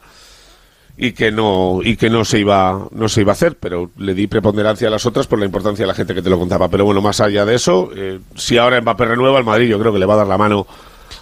y 1.02 1.14
que 1.14 1.32
no 1.32 1.80
y 1.82 1.96
que 1.96 2.10
no 2.10 2.26
se 2.26 2.40
iba 2.40 2.88
no 2.92 3.08
se 3.08 3.22
iba 3.22 3.32
a 3.32 3.34
hacer 3.34 3.56
pero 3.58 3.90
le 3.98 4.14
di 4.14 4.28
preponderancia 4.28 4.90
a 4.90 4.92
las 4.92 5.06
otras 5.06 5.28
por 5.28 5.40
la 5.40 5.46
importancia 5.46 5.84
de 5.84 5.88
la 5.88 5.94
gente 5.94 6.14
que 6.14 6.22
te 6.22 6.30
lo 6.30 6.38
contaba 6.38 6.68
pero 6.68 6.84
bueno 6.84 7.02
más 7.02 7.22
allá 7.22 7.46
de 7.46 7.56
eso 7.56 7.90
eh, 7.96 8.20
si 8.36 8.58
ahora 8.58 8.82
Mbappé 8.82 9.06
renueva 9.06 9.40
el 9.40 9.46
Madrid 9.46 9.70
yo 9.70 9.80
creo 9.80 9.94
que 9.94 10.00
le 10.00 10.06
va 10.06 10.16
a 10.16 10.18
dar 10.18 10.28
la 10.28 10.38
mano 10.38 10.68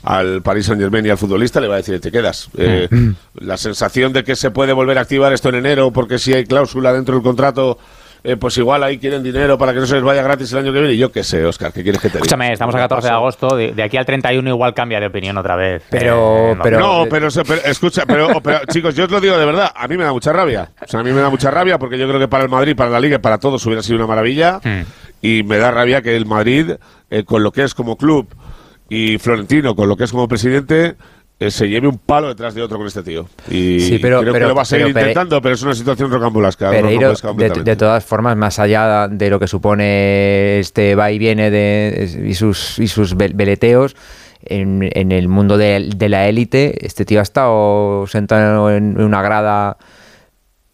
al 0.04 0.42
Paris 0.42 0.66
Saint 0.68 0.82
Germain 0.82 1.06
y 1.06 1.10
al 1.10 1.18
futbolista 1.18 1.60
le 1.60 1.68
va 1.68 1.76
a 1.76 1.78
decir 1.78 2.00
te 2.00 2.12
quedas 2.12 2.50
Eh, 2.58 2.88
la 3.36 3.58
sensación 3.58 4.14
de 4.14 4.24
que 4.24 4.36
se 4.36 4.52
puede 4.52 4.74
volver 4.74 4.98
a 4.98 5.02
activar 5.02 5.34
esto 5.34 5.50
en 5.50 5.56
enero 5.56 5.92
porque 5.92 6.18
si 6.20 6.34
hay 6.34 6.46
cláusula 6.46 6.94
dentro 6.94 7.16
del 7.16 7.24
contrato 7.24 7.78
eh, 8.24 8.36
pues 8.36 8.58
igual 8.58 8.84
ahí 8.84 8.98
quieren 8.98 9.22
dinero 9.24 9.58
para 9.60 9.74
que 9.74 9.80
no 9.80 9.86
se 9.86 9.94
les 9.96 10.04
vaya 10.04 10.22
gratis 10.24 10.52
el 10.52 10.58
año 10.60 10.74
que 10.74 10.80
viene 10.80 10.96
y 10.96 10.98
yo 10.98 11.12
qué 11.12 11.24
sé 11.24 11.46
Oscar 11.46 11.72
qué 11.72 11.84
quieres 11.84 12.02
que 12.02 12.10
te 12.10 12.14
diga 12.18 12.24
Escúchame, 12.26 12.52
estamos 12.52 12.74
a 12.76 12.80
14 12.80 13.08
de 13.08 13.14
agosto, 13.14 13.56
de, 13.56 13.72
de 13.74 13.84
aquí 13.84 13.96
al 13.96 14.06
31 14.08 14.50
igual 14.50 14.74
cambia 14.74 15.00
de 15.00 15.06
opinión 15.06 15.38
otra 15.38 15.56
vez. 15.56 15.84
Pero- 15.90 16.56
no, 16.56 16.64
pero- 16.64 16.80
no, 16.80 17.06
pero, 17.10 17.30
se- 17.30 17.44
pero, 17.46 17.62
escucha, 17.64 18.06
pero, 18.08 18.42
pero, 18.42 18.62
chicos, 18.72 18.96
yo 18.96 19.06
os 19.06 19.12
lo 19.12 19.22
digo 19.22 19.38
de 19.38 19.46
verdad, 19.46 19.72
a 19.74 19.88
mí 19.88 19.96
me 19.98 20.04
da 20.04 20.12
mucha 20.12 20.34
rabia. 20.34 20.72
O 20.84 20.88
sea, 20.88 21.00
a 21.00 21.04
mí 21.04 21.12
me 21.12 21.22
da 21.22 21.30
mucha 21.30 21.52
rabia 21.52 21.78
porque 21.78 21.98
yo 21.98 22.08
creo 22.08 22.20
que 22.20 22.28
para 22.28 22.44
el 22.44 22.50
Madrid, 22.50 22.76
para 22.76 22.90
la 22.90 23.00
Liga 23.00 23.16
y 23.18 23.20
para 23.20 23.38
todos 23.38 23.64
hubiera 23.68 23.84
sido 23.84 23.98
una 23.98 24.08
maravilla. 24.08 24.60
Hmm. 24.64 24.82
Y 25.22 25.44
me 25.44 25.58
da 25.58 25.70
rabia 25.72 26.02
que 26.02 26.16
el 26.18 26.26
Madrid, 26.26 26.72
eh, 27.12 27.24
con 27.24 27.44
lo 27.44 27.52
que 27.52 27.64
es 27.64 27.74
como 27.76 27.98
club 27.98 28.28
y 28.90 29.18
Florentino, 29.18 29.76
con 29.76 29.90
lo 29.90 29.96
que 29.98 30.06
es 30.06 30.12
como 30.12 30.28
presidente, 30.28 30.96
eh, 31.40 31.52
se 31.52 31.70
lleve 31.70 31.88
un 31.88 32.00
palo 32.00 32.30
detrás 32.30 32.56
de 32.56 32.64
otro 32.64 32.78
con 32.80 32.88
este 32.88 33.04
tío. 33.04 33.28
Y 33.50 33.80
Sí, 33.80 34.00
pero- 34.00 34.22
creo 34.22 34.34
pero- 34.34 34.46
que 34.46 34.50
lo 34.50 34.56
va 34.56 34.64
a 34.64 34.66
seguir 34.66 34.88
pero 34.94 35.00
intentando, 35.02 35.42
pero 35.42 35.54
es 35.56 35.62
una 35.62 35.76
situación 35.76 36.12
rocambolesca. 36.12 36.70
Pereiro, 36.72 37.14
de, 37.64 37.76
todas 37.76 38.04
formas, 38.04 38.36
más 38.36 38.58
allá 38.60 39.08
de 39.08 39.30
lo 39.30 39.40
que 39.40 39.48
supone 39.48 40.60
este 40.60 40.96
va 40.96 41.12
y 41.12 41.20
viene 41.20 41.52
de, 41.52 42.26
y 42.28 42.34
sus, 42.34 42.80
y 42.80 42.88
sus 42.88 43.16
ve- 43.16 43.32
veleteos, 43.36 43.96
en, 44.50 44.90
en 44.94 45.12
el 45.12 45.28
mundo 45.28 45.58
de, 45.58 45.90
de 45.96 46.10
la 46.10 46.28
élite, 46.28 46.86
este 46.86 47.06
tío 47.06 47.20
ha 47.20 47.24
estado 47.24 48.08
sentado 48.08 48.72
en 48.72 49.00
una 49.02 49.22
grada 49.22 49.78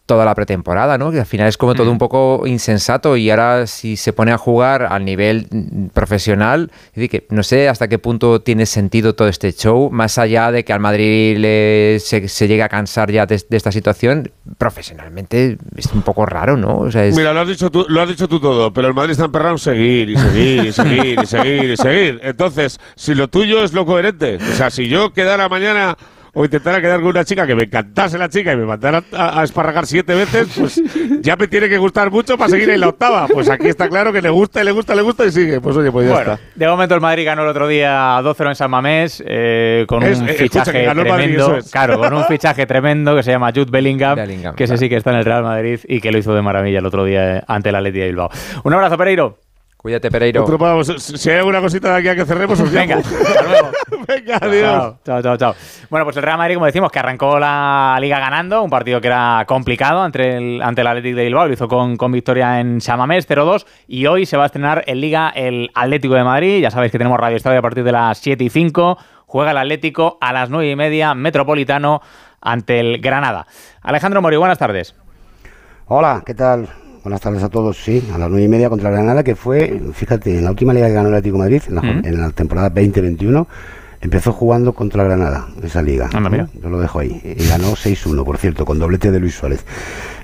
toda 0.06 0.26
la 0.26 0.34
pretemporada, 0.34 0.98
¿no? 0.98 1.10
Que 1.10 1.20
al 1.20 1.26
final 1.26 1.48
es 1.48 1.56
como 1.56 1.74
todo 1.74 1.90
un 1.90 1.96
poco 1.98 2.42
insensato 2.46 3.16
y 3.16 3.30
ahora 3.30 3.66
si 3.66 3.96
se 3.96 4.12
pone 4.12 4.32
a 4.32 4.36
jugar 4.38 4.82
al 4.90 5.02
nivel 5.04 5.46
mm, 5.50 5.86
profesional, 5.94 6.70
es 6.88 6.94
decir, 6.94 7.08
que 7.10 7.26
no 7.30 7.42
sé 7.42 7.68
hasta 7.70 7.88
qué 7.88 7.98
punto 7.98 8.42
tiene 8.42 8.66
sentido 8.66 9.14
todo 9.14 9.28
este 9.28 9.52
show, 9.52 9.88
más 9.90 10.18
allá 10.18 10.50
de 10.52 10.62
que 10.62 10.74
al 10.74 10.80
Madrid 10.80 11.38
le, 11.38 11.98
se, 12.00 12.28
se 12.28 12.46
llegue 12.48 12.62
a 12.62 12.68
cansar 12.68 13.10
ya 13.10 13.24
de, 13.24 13.42
de 13.48 13.56
esta 13.56 13.72
situación, 13.72 14.30
profesionalmente 14.58 15.56
es 15.76 15.86
un 15.92 16.02
poco 16.02 16.26
raro, 16.26 16.56
¿no? 16.56 16.78
O 16.80 16.90
sea, 16.90 17.04
es- 17.06 17.16
Mira, 17.16 17.32
lo 17.32 17.40
has 17.40 17.48
dicho 17.48 17.70
tú, 17.70 17.86
lo 17.88 18.02
has 18.02 18.08
dicho 18.08 18.28
tú 18.28 18.40
todo, 18.40 18.72
pero 18.72 18.88
el 18.88 18.94
Madrid 18.94 19.12
está 19.12 19.24
emperrado 19.24 19.52
en 19.52 19.58
seguir 19.58 20.10
y 20.10 20.16
seguir 20.16 20.64
y 20.66 20.72
seguir 20.72 21.20
y 21.22 21.26
seguir 21.26 21.70
y 21.70 21.76
seguir. 21.76 22.20
Entonces, 22.22 22.78
si 22.96 23.14
lo 23.14 23.28
tuyo 23.28 23.64
es 23.64 23.72
lo 23.72 23.86
coherente, 23.86 24.36
o 24.36 24.54
sea, 24.54 24.70
si 24.70 24.88
yo 24.88 25.12
quedara 25.12 25.48
mañana 25.48 25.96
o 26.34 26.44
intentara 26.44 26.80
quedar 26.80 27.00
con 27.00 27.08
una 27.10 27.24
chica 27.24 27.46
que 27.46 27.54
me 27.54 27.64
encantase 27.64 28.18
la 28.18 28.28
chica 28.28 28.52
y 28.52 28.56
me 28.56 28.64
mandara 28.66 29.02
a, 29.12 29.40
a 29.40 29.44
esparragar 29.44 29.86
siete 29.86 30.14
veces, 30.14 30.48
pues 30.58 30.82
ya 31.20 31.36
me 31.36 31.46
tiene 31.48 31.68
que 31.68 31.78
gustar 31.78 32.10
mucho 32.10 32.36
para 32.36 32.50
seguir 32.50 32.70
en 32.70 32.80
la 32.80 32.88
octava. 32.88 33.26
Pues 33.28 33.48
aquí 33.48 33.68
está 33.68 33.88
claro 33.88 34.12
que 34.12 34.20
le 34.20 34.30
gusta 34.30 34.60
y 34.60 34.64
le 34.64 34.72
gusta, 34.72 34.94
le 34.94 35.02
gusta 35.02 35.24
y 35.24 35.30
sigue. 35.32 35.60
Pues 35.60 35.76
oye, 35.76 35.90
pues 35.92 36.06
ya 36.08 36.14
Bueno, 36.14 36.32
está. 36.34 36.44
de 36.54 36.68
momento 36.68 36.94
el 36.94 37.00
Madrid 37.00 37.24
ganó 37.24 37.42
el 37.42 37.48
otro 37.48 37.68
día 37.68 38.20
2-0 38.20 38.48
en 38.48 38.54
San 38.54 38.70
Mamés 38.70 39.22
eh, 39.26 39.84
con 39.88 40.02
Es- 40.02 40.18
un 40.18 40.28
eh, 40.28 40.32
escucha, 40.32 40.64
fichaje 40.64 40.86
Madrid, 40.86 41.02
tremendo. 41.02 41.56
es. 41.56 41.70
Claro, 41.70 41.98
con 41.98 42.12
un 42.14 42.24
fichaje 42.28 42.66
tremendo 42.66 43.14
que 43.16 43.22
se 43.22 43.30
llama 43.30 43.50
Jude 43.54 43.70
Bellingham, 43.70 44.16
Bellingham, 44.16 44.54
que 44.56 44.64
ese 44.64 44.72
claro. 44.74 44.80
sí 44.80 44.88
que 44.88 44.96
está 44.96 45.10
en 45.12 45.16
el 45.18 45.24
Real 45.24 45.42
Madrid 45.44 45.78
y 45.86 46.00
que 46.00 46.10
lo 46.10 46.18
hizo 46.18 46.34
de 46.34 46.42
maravilla 46.42 46.80
el 46.80 46.86
otro 46.86 47.04
día 47.04 47.36
eh, 47.38 47.42
ante 47.46 47.68
el 47.68 47.76
Atleti 47.76 47.98
de 48.00 48.06
Bilbao. 48.06 48.28
Un 48.64 48.74
abrazo, 48.74 48.96
Pereiro. 48.98 49.38
Cuídate, 49.84 50.10
Pereiro. 50.10 50.44
Otro, 50.44 50.56
vamos, 50.56 50.86
si 50.86 51.28
hay 51.28 51.36
alguna 51.40 51.60
cosita 51.60 51.90
de 51.92 51.98
aquí 51.98 52.08
a 52.08 52.14
que 52.14 52.24
cerremos, 52.24 52.58
os 52.58 52.72
Venga, 52.72 52.96
llamo. 52.96 53.02
hasta 53.22 53.42
luego. 53.42 53.70
Venga, 54.08 54.38
adiós. 54.40 54.72
Chao, 54.72 54.96
chao, 55.04 55.22
chao, 55.22 55.36
chao. 55.36 55.54
Bueno, 55.90 56.06
pues 56.06 56.16
el 56.16 56.22
Real 56.22 56.38
Madrid, 56.38 56.54
como 56.54 56.64
decimos, 56.64 56.90
que 56.90 57.00
arrancó 57.00 57.38
la 57.38 57.98
liga 58.00 58.18
ganando, 58.18 58.62
un 58.62 58.70
partido 58.70 58.98
que 59.02 59.08
era 59.08 59.44
complicado 59.46 60.00
ante 60.00 60.38
el, 60.38 60.62
ante 60.62 60.80
el 60.80 60.86
Atlético 60.86 61.18
de 61.18 61.24
Bilbao, 61.24 61.48
lo 61.48 61.52
hizo 61.52 61.68
con, 61.68 61.98
con 61.98 62.12
victoria 62.12 62.60
en 62.60 62.80
Samamés 62.80 63.28
0-2 63.28 63.66
y 63.86 64.06
hoy 64.06 64.24
se 64.24 64.38
va 64.38 64.44
a 64.44 64.46
estrenar 64.46 64.84
en 64.86 65.02
liga 65.02 65.28
el 65.36 65.70
Atlético 65.74 66.14
de 66.14 66.24
Madrid, 66.24 66.62
ya 66.62 66.70
sabéis 66.70 66.90
que 66.90 66.96
tenemos 66.96 67.20
Radio 67.20 67.36
Estadio 67.36 67.58
a 67.58 67.62
partir 67.62 67.84
de 67.84 67.92
las 67.92 68.16
7 68.16 68.42
y 68.42 68.48
5, 68.48 68.96
juega 69.26 69.50
el 69.50 69.58
Atlético 69.58 70.16
a 70.18 70.32
las 70.32 70.48
9 70.48 70.70
y 70.70 70.76
media, 70.76 71.14
Metropolitano, 71.14 72.00
ante 72.40 72.80
el 72.80 73.02
Granada. 73.02 73.46
Alejandro 73.82 74.22
Mori, 74.22 74.38
buenas 74.38 74.56
tardes. 74.56 74.96
Hola, 75.88 76.22
¿qué 76.24 76.32
tal? 76.32 76.70
Buenas 77.04 77.20
tardes 77.20 77.42
a 77.42 77.50
todos. 77.50 77.76
Sí, 77.84 78.02
a 78.14 78.16
las 78.16 78.30
nueve 78.30 78.46
y 78.46 78.48
media 78.48 78.70
contra 78.70 78.90
Granada, 78.90 79.22
que 79.22 79.36
fue, 79.36 79.78
fíjate, 79.92 80.38
en 80.38 80.44
la 80.44 80.50
última 80.50 80.72
liga 80.72 80.86
que 80.86 80.94
ganó 80.94 81.10
el 81.10 81.14
Atlético 81.14 81.36
de 81.36 81.38
Madrid, 81.38 81.62
en 81.68 81.74
la, 81.74 81.82
en 81.82 82.18
la 82.18 82.30
temporada 82.30 82.70
2021, 82.70 83.46
empezó 84.00 84.32
jugando 84.32 84.72
contra 84.72 85.04
Granada, 85.04 85.48
esa 85.62 85.82
liga. 85.82 86.08
Anda, 86.14 86.30
mira. 86.30 86.48
Yo 86.62 86.70
lo 86.70 86.80
dejo 86.80 87.00
ahí. 87.00 87.20
Y 87.22 87.46
ganó 87.46 87.72
6-1, 87.72 88.24
por 88.24 88.38
cierto, 88.38 88.64
con 88.64 88.78
doblete 88.78 89.10
de 89.10 89.20
Luis 89.20 89.34
Suárez. 89.34 89.66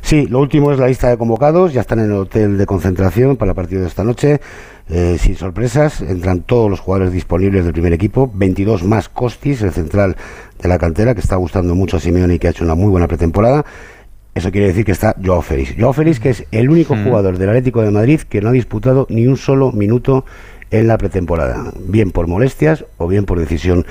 Sí, 0.01 0.27
lo 0.27 0.39
último 0.39 0.73
es 0.73 0.79
la 0.79 0.87
lista 0.87 1.11
de 1.11 1.19
convocados. 1.19 1.75
Ya 1.75 1.83
están 1.83 1.99
en 1.99 2.07
el 2.07 2.13
hotel 2.13 2.57
de 2.57 2.65
concentración 2.65 3.37
para 3.37 3.51
el 3.51 3.57
partido 3.57 3.83
de 3.83 3.89
esta 3.89 4.03
noche. 4.03 4.41
Eh, 4.89 5.19
sin 5.21 5.37
sorpresas, 5.37 6.01
entran 6.01 6.41
todos 6.41 6.71
los 6.71 6.81
jugadores 6.81 7.13
disponibles 7.13 7.63
del 7.63 7.75
primer 7.75 7.93
equipo, 7.93 8.31
22 8.33 8.85
más 8.85 9.11
Costis, 9.11 9.61
el 9.61 9.73
central 9.73 10.17
de 10.61 10.69
la 10.69 10.79
cantera, 10.79 11.15
que 11.15 11.21
está 11.21 11.37
gustando 11.37 11.75
mucho 11.75 11.99
a 11.99 12.01
Simeone 12.01 12.35
y 12.35 12.39
que 12.39 12.49
ha 12.49 12.51
hecho 12.51 12.65
una 12.65 12.75
muy 12.75 12.89
buena 12.89 13.07
pretemporada. 13.07 13.67
Eso 14.35 14.51
quiere 14.53 14.69
decir 14.69 14.85
que 14.85 14.93
está 14.93 15.17
Joao 15.23 15.43
Félix. 15.43 15.75
Joao 15.79 15.93
Félix, 15.93 16.21
que 16.21 16.31
es 16.31 16.45
el 16.53 16.71
único 16.71 16.95
Mm. 16.95 17.05
jugador 17.05 17.39
del 17.39 17.49
Atlético 17.49 17.83
de 17.83 17.91
Madrid 17.91 18.21
que 18.21 18.41
no 18.41 18.51
ha 18.51 18.53
disputado 18.53 19.07
ni 19.11 19.27
un 19.27 19.37
solo 19.37 19.73
minuto 19.73 20.25
en 20.71 20.87
la 20.87 20.97
pretemporada, 20.99 21.73
bien 21.87 22.13
por 22.13 22.29
molestias 22.29 22.85
o 22.97 23.09
bien 23.09 23.25
por 23.25 23.41
decisión 23.41 23.85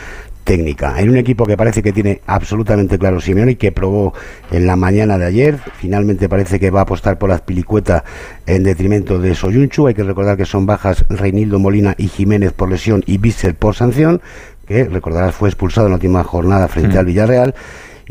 técnica. 0.46 1.00
En 1.00 1.10
un 1.10 1.18
equipo 1.18 1.46
que 1.46 1.58
parece 1.58 1.84
que 1.84 1.92
tiene 1.92 2.22
absolutamente 2.26 2.98
claro 2.98 3.20
Simeone 3.20 3.52
y 3.52 3.56
que 3.56 3.72
probó 3.74 4.14
en 4.50 4.66
la 4.66 4.78
mañana 4.78 5.18
de 5.18 5.26
ayer, 5.26 5.60
finalmente 5.78 6.30
parece 6.30 6.60
que 6.60 6.72
va 6.72 6.80
a 6.80 6.84
apostar 6.84 7.20
por 7.20 7.32
Azpilicueta 7.32 8.06
en 8.48 8.64
detrimento 8.64 9.20
de 9.20 9.36
Soyunchu. 9.36 9.88
Hay 9.88 9.94
que 9.94 10.04
recordar 10.04 10.38
que 10.38 10.46
son 10.46 10.66
bajas 10.66 11.06
Reinildo 11.10 11.60
Molina 11.60 11.94
y 11.98 12.08
Jiménez 12.08 12.54
por 12.54 12.70
lesión 12.70 13.04
y 13.06 13.18
Bissell 13.18 13.56
por 13.56 13.76
sanción, 13.76 14.22
que 14.66 14.86
recordarás 14.86 15.36
fue 15.36 15.50
expulsado 15.50 15.88
en 15.88 15.92
la 15.92 15.96
última 15.98 16.24
jornada 16.24 16.68
frente 16.70 16.98
al 16.98 17.06
Villarreal. 17.06 17.54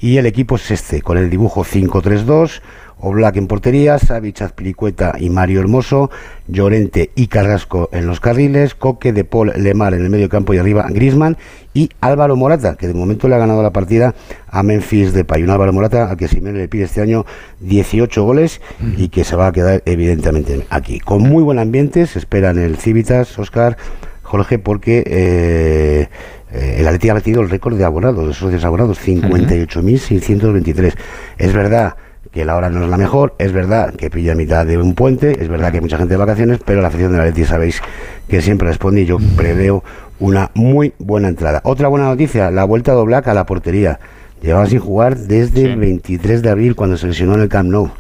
Y 0.01 0.19
el 0.19 0.27
equipo 0.27 0.55
es 0.57 0.71
este, 0.71 1.03
con 1.03 1.19
el 1.19 1.29
dibujo 1.29 1.65
5-3-2, 1.65 2.61
Oblak 3.01 3.37
en 3.37 3.49
portería, 3.49 3.99
Savic, 3.99 4.43
Azpilicueta 4.43 5.15
y 5.19 5.29
Mario 5.29 5.59
Hermoso, 5.59 6.11
Llorente 6.47 7.11
y 7.17 7.27
Carrasco 7.27 7.89
en 7.93 8.07
los 8.07 8.21
carriles, 8.21 8.77
Coque, 8.77 9.13
De 9.13 9.25
Paul, 9.25 9.53
Lemar 9.57 9.95
en 9.95 10.03
el 10.03 10.11
medio 10.11 10.29
campo 10.29 10.55
y 10.55 10.59
arriba 10.59 10.87
Grisman 10.89 11.37
y 11.75 11.91
Álvaro 12.01 12.37
Morata, 12.37 12.77
que 12.77 12.87
de 12.87 12.95
momento 12.95 13.29
le 13.29 13.35
ha 13.35 13.39
ganado 13.39 13.63
la 13.63 13.73
partida 13.73 14.15
a 14.49 14.63
Memphis 14.63 15.13
Depay. 15.13 15.43
Un 15.43 15.51
Álvaro 15.51 15.73
Morata 15.73 16.11
al 16.11 16.17
que 16.17 16.29
Simeone 16.29 16.59
le 16.59 16.69
pide 16.69 16.85
este 16.85 17.01
año 17.01 17.27
18 17.61 18.25
goles 18.25 18.61
y 18.97 19.09
que 19.09 19.25
se 19.25 19.35
va 19.35 19.49
a 19.49 19.53
quedar 19.53 19.83
evidentemente 19.85 20.65
aquí. 20.71 21.01
Con 21.01 21.23
muy 21.23 21.43
buen 21.43 21.59
ambiente, 21.59 22.07
se 22.07 22.19
espera 22.19 22.51
en 22.51 22.59
el 22.59 22.77
Civitas, 22.79 23.39
Oscar, 23.39 23.77
Jorge, 24.29 24.59
porque 24.59 25.03
eh, 25.07 26.09
eh, 26.53 26.77
el 26.79 26.87
Atleti 26.87 27.09
ha 27.09 27.15
batido 27.15 27.41
el 27.41 27.49
récord 27.51 27.77
de 27.77 27.85
abonados, 27.85 28.29
de 28.29 28.35
socios 28.35 28.65
abonados, 28.65 29.01
58.623. 29.05 30.95
Es 31.39 31.53
verdad 31.53 31.97
que 32.31 32.45
la 32.45 32.57
hora 32.57 32.69
no 32.69 32.85
es 32.85 32.91
la 32.91 32.99
mejor, 32.99 33.35
es 33.39 33.53
verdad 33.53 33.95
que 33.95 34.11
pilla 34.11 34.33
a 34.33 34.35
mitad 34.35 34.67
de 34.67 34.77
un 34.77 34.95
puente, 34.95 35.43
es 35.43 35.49
verdad 35.49 35.71
que 35.71 35.79
hay 35.79 35.81
mucha 35.81 35.97
gente 35.97 36.13
de 36.15 36.19
vacaciones, 36.19 36.61
pero 36.65 36.83
la 36.83 36.89
afición 36.89 37.13
del 37.13 37.23
Atleti 37.23 37.45
sabéis 37.45 37.81
que 38.29 38.43
siempre 38.43 38.69
responde 38.69 39.01
y 39.01 39.07
yo 39.07 39.17
preveo 39.35 39.83
una 40.21 40.51
muy 40.55 40.93
buena 40.99 41.29
entrada. 41.29 41.63
Otra 41.65 41.89
buena 41.89 42.07
noticia, 42.07 42.51
la 42.51 42.65
vuelta 42.65 42.95
de 42.95 43.15
a 43.17 43.35
la 43.35 43.47
portería. 43.47 43.99
Llevaba 44.43 44.67
sin 44.67 44.79
jugar 44.79 45.17
desde 45.17 45.65
el 45.65 45.77
23 45.77 46.43
de 46.43 46.51
abril 46.51 46.77
cuando 46.77 46.97
se 46.97 47.07
lesionó 47.07 47.35
en 47.35 47.41
el 47.41 47.49
Camp 47.49 47.71
Nou, 47.71 47.91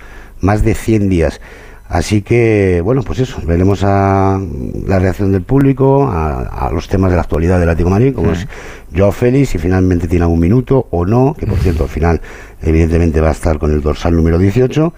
más 0.40 0.62
de 0.62 0.74
100 0.74 1.08
días. 1.08 1.40
Así 1.88 2.20
que, 2.20 2.82
bueno, 2.84 3.02
pues 3.02 3.18
eso, 3.20 3.38
veremos 3.46 3.82
a 3.82 4.38
la 4.86 4.98
reacción 4.98 5.32
del 5.32 5.42
público, 5.42 6.06
a, 6.06 6.42
a 6.42 6.70
los 6.70 6.86
temas 6.86 7.10
de 7.10 7.16
la 7.16 7.22
actualidad 7.22 7.58
del 7.58 7.70
Atlético 7.70 7.88
de 7.88 7.94
Madrid, 7.94 8.14
como 8.14 8.32
es 8.32 8.46
Joao 8.94 9.10
Félix, 9.12 9.48
si 9.50 9.58
finalmente 9.58 10.06
tiene 10.06 10.24
algún 10.24 10.38
minuto 10.40 10.86
o 10.90 11.06
no, 11.06 11.34
que 11.38 11.46
por 11.46 11.58
cierto 11.58 11.84
al 11.84 11.88
final 11.88 12.20
evidentemente 12.62 13.22
va 13.22 13.28
a 13.28 13.32
estar 13.32 13.58
con 13.58 13.72
el 13.72 13.80
dorsal 13.80 14.14
número 14.14 14.38
18, 14.38 14.92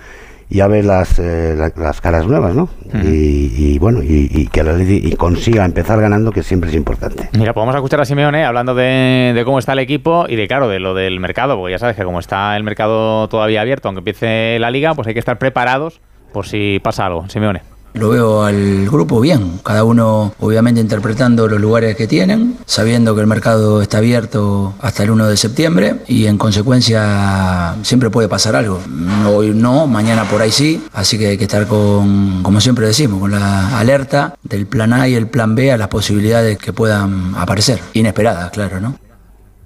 y 0.53 0.59
a 0.59 0.67
ver 0.67 0.85
las, 0.85 1.21
eh, 1.21 1.55
la- 1.57 1.73
las 1.77 2.01
caras 2.01 2.27
nuevas, 2.27 2.57
¿no? 2.57 2.69
y, 3.05 3.53
y, 3.57 3.79
bueno, 3.79 4.03
y, 4.03 4.29
y 4.35 4.49
que 4.49 4.63
Atleti 4.63 5.01
y 5.07 5.15
consiga 5.15 5.65
empezar 5.65 6.01
ganando, 6.01 6.33
que 6.33 6.43
siempre 6.43 6.71
es 6.71 6.75
importante. 6.77 7.29
Mira, 7.39 7.55
podemos 7.55 7.77
escuchar 7.77 8.01
a 8.01 8.05
Simeone 8.05 8.45
hablando 8.45 8.75
de, 8.75 9.31
de 9.33 9.45
cómo 9.45 9.61
está 9.61 9.75
el 9.75 9.79
equipo 9.79 10.27
y 10.29 10.35
de, 10.35 10.49
claro, 10.49 10.67
de 10.69 10.81
lo 10.81 10.95
del 10.95 11.21
mercado, 11.21 11.57
porque 11.57 11.71
ya 11.71 11.79
sabes 11.79 11.95
que 11.95 12.03
como 12.03 12.19
está 12.19 12.57
el 12.57 12.65
mercado 12.65 13.29
todavía 13.29 13.61
abierto, 13.61 13.87
aunque 13.87 14.01
empiece 14.01 14.59
la 14.59 14.73
liga, 14.73 14.93
pues 14.97 15.07
hay 15.07 15.15
que 15.15 15.21
estar 15.21 15.39
preparados 15.39 16.01
por 16.33 16.47
si 16.47 16.81
pasa 16.83 17.07
algo. 17.07 17.29
Simeone. 17.29 17.63
Lo 17.93 18.11
veo 18.11 18.45
al 18.45 18.89
grupo 18.89 19.21
bien, 19.21 19.59
cada 19.65 19.83
uno 19.83 20.33
obviamente 20.39 20.81
interpretando 20.81 21.49
los 21.49 21.61
lugares 21.61 21.97
que 21.97 22.07
tienen, 22.07 22.57
sabiendo 22.65 23.17
que 23.17 23.21
el 23.21 23.27
mercado 23.27 23.83
está 23.83 23.99
abierto 23.99 24.75
hasta 24.81 25.03
el 25.03 25.11
1 25.11 25.27
de 25.27 25.37
septiembre 25.37 25.97
y 26.07 26.27
en 26.27 26.39
consecuencia 26.39 27.75
siempre 27.83 28.09
puede 28.09 28.29
pasar 28.29 28.55
algo. 28.55 28.81
Hoy 29.27 29.51
no, 29.55 29.89
mañana 29.89 30.25
por 30.25 30.41
ahí 30.41 30.53
sí, 30.53 30.85
así 30.93 31.19
que 31.19 31.29
hay 31.29 31.39
que 31.39 31.45
estar 31.45 31.67
con, 31.67 32.45
como 32.45 32.61
siempre 32.61 32.87
decimos, 32.87 33.19
con 33.19 33.33
la 33.33 33.77
alerta 33.79 34.37
del 34.45 34.67
plan 34.67 34.93
A 34.93 35.09
y 35.09 35.15
el 35.15 35.27
plan 35.27 35.57
B 35.57 35.73
a 35.73 35.77
las 35.77 35.89
posibilidades 35.89 36.59
que 36.59 36.73
puedan 36.73 37.35
aparecer, 37.35 37.81
inesperadas, 37.93 38.53
claro, 38.53 38.81
¿no? 38.81 39.10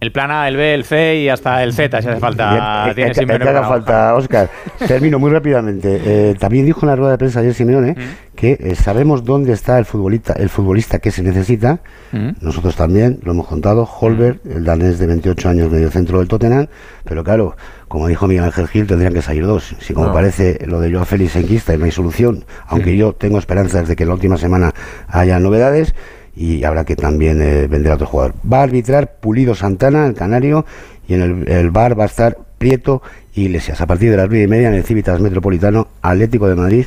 El 0.00 0.12
plan 0.12 0.30
A, 0.30 0.48
el 0.48 0.56
B, 0.56 0.74
el 0.74 0.84
C 0.84 1.16
y 1.16 1.28
hasta 1.30 1.62
el 1.62 1.72
Z, 1.72 2.02
si 2.02 2.08
hace 2.08 2.20
falta. 2.20 2.50
Bien, 2.50 2.90
eh, 2.90 2.94
tiene 2.94 3.10
eh, 3.12 3.14
Simeone 3.14 3.44
que 3.44 3.48
haga 3.50 3.66
falta, 3.66 4.14
Oscar. 4.14 4.50
Termino 4.86 5.18
muy 5.18 5.30
rápidamente. 5.30 6.00
Eh, 6.04 6.34
también 6.38 6.66
dijo 6.66 6.80
en 6.82 6.88
la 6.88 6.96
rueda 6.96 7.12
de 7.12 7.18
prensa 7.18 7.40
ayer 7.40 7.54
Simeone 7.54 7.96
que 8.34 8.58
eh, 8.60 8.74
sabemos 8.74 9.24
dónde 9.24 9.52
está 9.52 9.78
el 9.78 9.86
futbolista, 9.86 10.34
el 10.34 10.50
futbolista 10.50 10.98
que 10.98 11.10
se 11.10 11.22
necesita. 11.22 11.80
Mm. 12.12 12.30
Nosotros 12.42 12.76
también 12.76 13.20
lo 13.22 13.32
hemos 13.32 13.46
contado. 13.46 13.88
Holberg, 13.98 14.40
el 14.50 14.64
danés 14.64 14.98
de 14.98 15.06
28 15.06 15.48
años, 15.48 15.70
medio 15.70 15.90
centro 15.90 16.18
del 16.18 16.28
Tottenham. 16.28 16.66
Pero 17.04 17.24
claro, 17.24 17.56
como 17.88 18.06
dijo 18.08 18.26
Miguel 18.26 18.44
Ángel 18.44 18.68
Gil, 18.68 18.86
tendrían 18.86 19.14
que 19.14 19.22
salir 19.22 19.46
dos. 19.46 19.74
Si 19.78 19.94
como 19.94 20.08
No. 20.08 20.12
parece 20.12 20.58
lo 20.66 20.80
de 20.80 20.92
Joao 20.92 21.06
Félix 21.06 21.36
en 21.36 21.46
Quista 21.46 21.72
y 21.72 21.78
no 21.78 21.86
hay 21.86 21.92
solución, 21.92 22.44
aunque 22.66 22.94
yo 22.96 23.14
tengo 23.14 23.38
esperanzas 23.38 23.88
de 23.88 23.96
que 23.96 24.02
en 24.02 24.08
la 24.10 24.14
última 24.16 24.36
semana 24.36 24.74
haya 25.08 25.38
novedades. 25.38 25.94
Y 26.36 26.64
habrá 26.64 26.84
que 26.84 26.96
también 26.96 27.40
eh, 27.40 27.66
vender 27.68 27.92
a 27.92 27.94
otro 27.94 28.06
jugador. 28.06 28.34
Va 28.50 28.58
a 28.60 28.62
arbitrar 28.64 29.16
Pulido 29.20 29.54
Santana, 29.54 30.06
el 30.06 30.14
canario, 30.14 30.64
y 31.06 31.14
en 31.14 31.22
el, 31.22 31.48
el 31.48 31.70
bar 31.70 31.98
va 31.98 32.04
a 32.04 32.06
estar 32.06 32.36
Prieto 32.58 33.02
Iglesias. 33.34 33.80
A 33.80 33.86
partir 33.86 34.10
de 34.10 34.16
las 34.16 34.28
nueve 34.28 34.44
y 34.44 34.48
media 34.48 34.68
en 34.68 34.74
el 34.74 34.84
Civitas 34.84 35.20
Metropolitano, 35.20 35.88
Atlético 36.02 36.48
de 36.48 36.54
Madrid, 36.56 36.86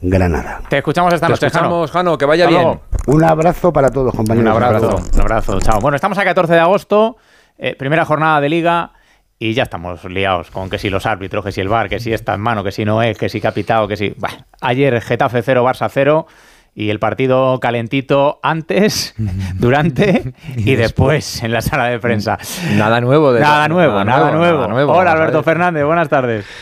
Granada. 0.00 0.60
Te 0.68 0.78
escuchamos 0.78 1.14
esta 1.14 1.26
Te 1.26 1.32
noche, 1.32 1.48
Jano. 1.48 1.64
escuchamos, 1.84 1.90
Jano, 1.92 2.18
que 2.18 2.24
vaya 2.26 2.44
Hasta 2.44 2.50
bien. 2.58 2.62
luego. 2.62 2.82
Un 3.06 3.24
abrazo 3.24 3.72
para 3.72 3.88
todos, 3.90 4.12
Un 4.12 4.16
compañeros. 4.18 4.52
abrazo, 4.54 5.00
un 5.14 5.20
abrazo, 5.20 5.60
chao. 5.60 5.80
Bueno, 5.80 5.94
estamos 5.96 6.18
a 6.18 6.24
14 6.24 6.52
de 6.54 6.58
agosto, 6.60 7.16
eh, 7.56 7.76
primera 7.76 8.04
jornada 8.04 8.40
de 8.40 8.48
liga 8.48 8.92
y 9.38 9.54
ya 9.54 9.62
estamos 9.64 10.04
liados 10.04 10.50
con 10.50 10.68
que 10.70 10.78
si 10.78 10.90
los 10.90 11.06
árbitros, 11.06 11.44
que 11.44 11.52
si 11.52 11.60
el 11.60 11.68
VAR, 11.68 11.88
que 11.88 12.00
si 12.00 12.12
está 12.12 12.34
en 12.34 12.40
mano, 12.40 12.62
que 12.64 12.72
si 12.72 12.84
no 12.84 13.02
es, 13.02 13.16
que 13.16 13.28
si 13.28 13.40
capitado, 13.40 13.86
que 13.88 13.96
si... 13.96 14.14
Bah, 14.18 14.46
ayer 14.60 15.00
Getafe 15.00 15.42
0, 15.42 15.64
Barça 15.64 15.88
0 15.90 16.26
y 16.74 16.88
el 16.90 16.98
partido 16.98 17.60
calentito 17.60 18.40
antes, 18.42 19.14
durante 19.54 20.32
y 20.56 20.74
después 20.74 21.42
en 21.42 21.52
la 21.52 21.60
sala 21.60 21.86
de 21.88 21.98
prensa. 21.98 22.38
Nada 22.74 23.00
nuevo. 23.00 23.32
De 23.32 23.40
Nada 23.40 23.68
nuevo, 23.68 24.02
nada 24.04 24.30
nuevo. 24.30 24.56
nada 24.56 24.68
nuevo. 24.68 24.92
Hola 24.92 25.12
Alberto. 25.12 25.42
Fernández, 25.42 25.84
buenas 25.84 26.08
tardes. 26.08 26.44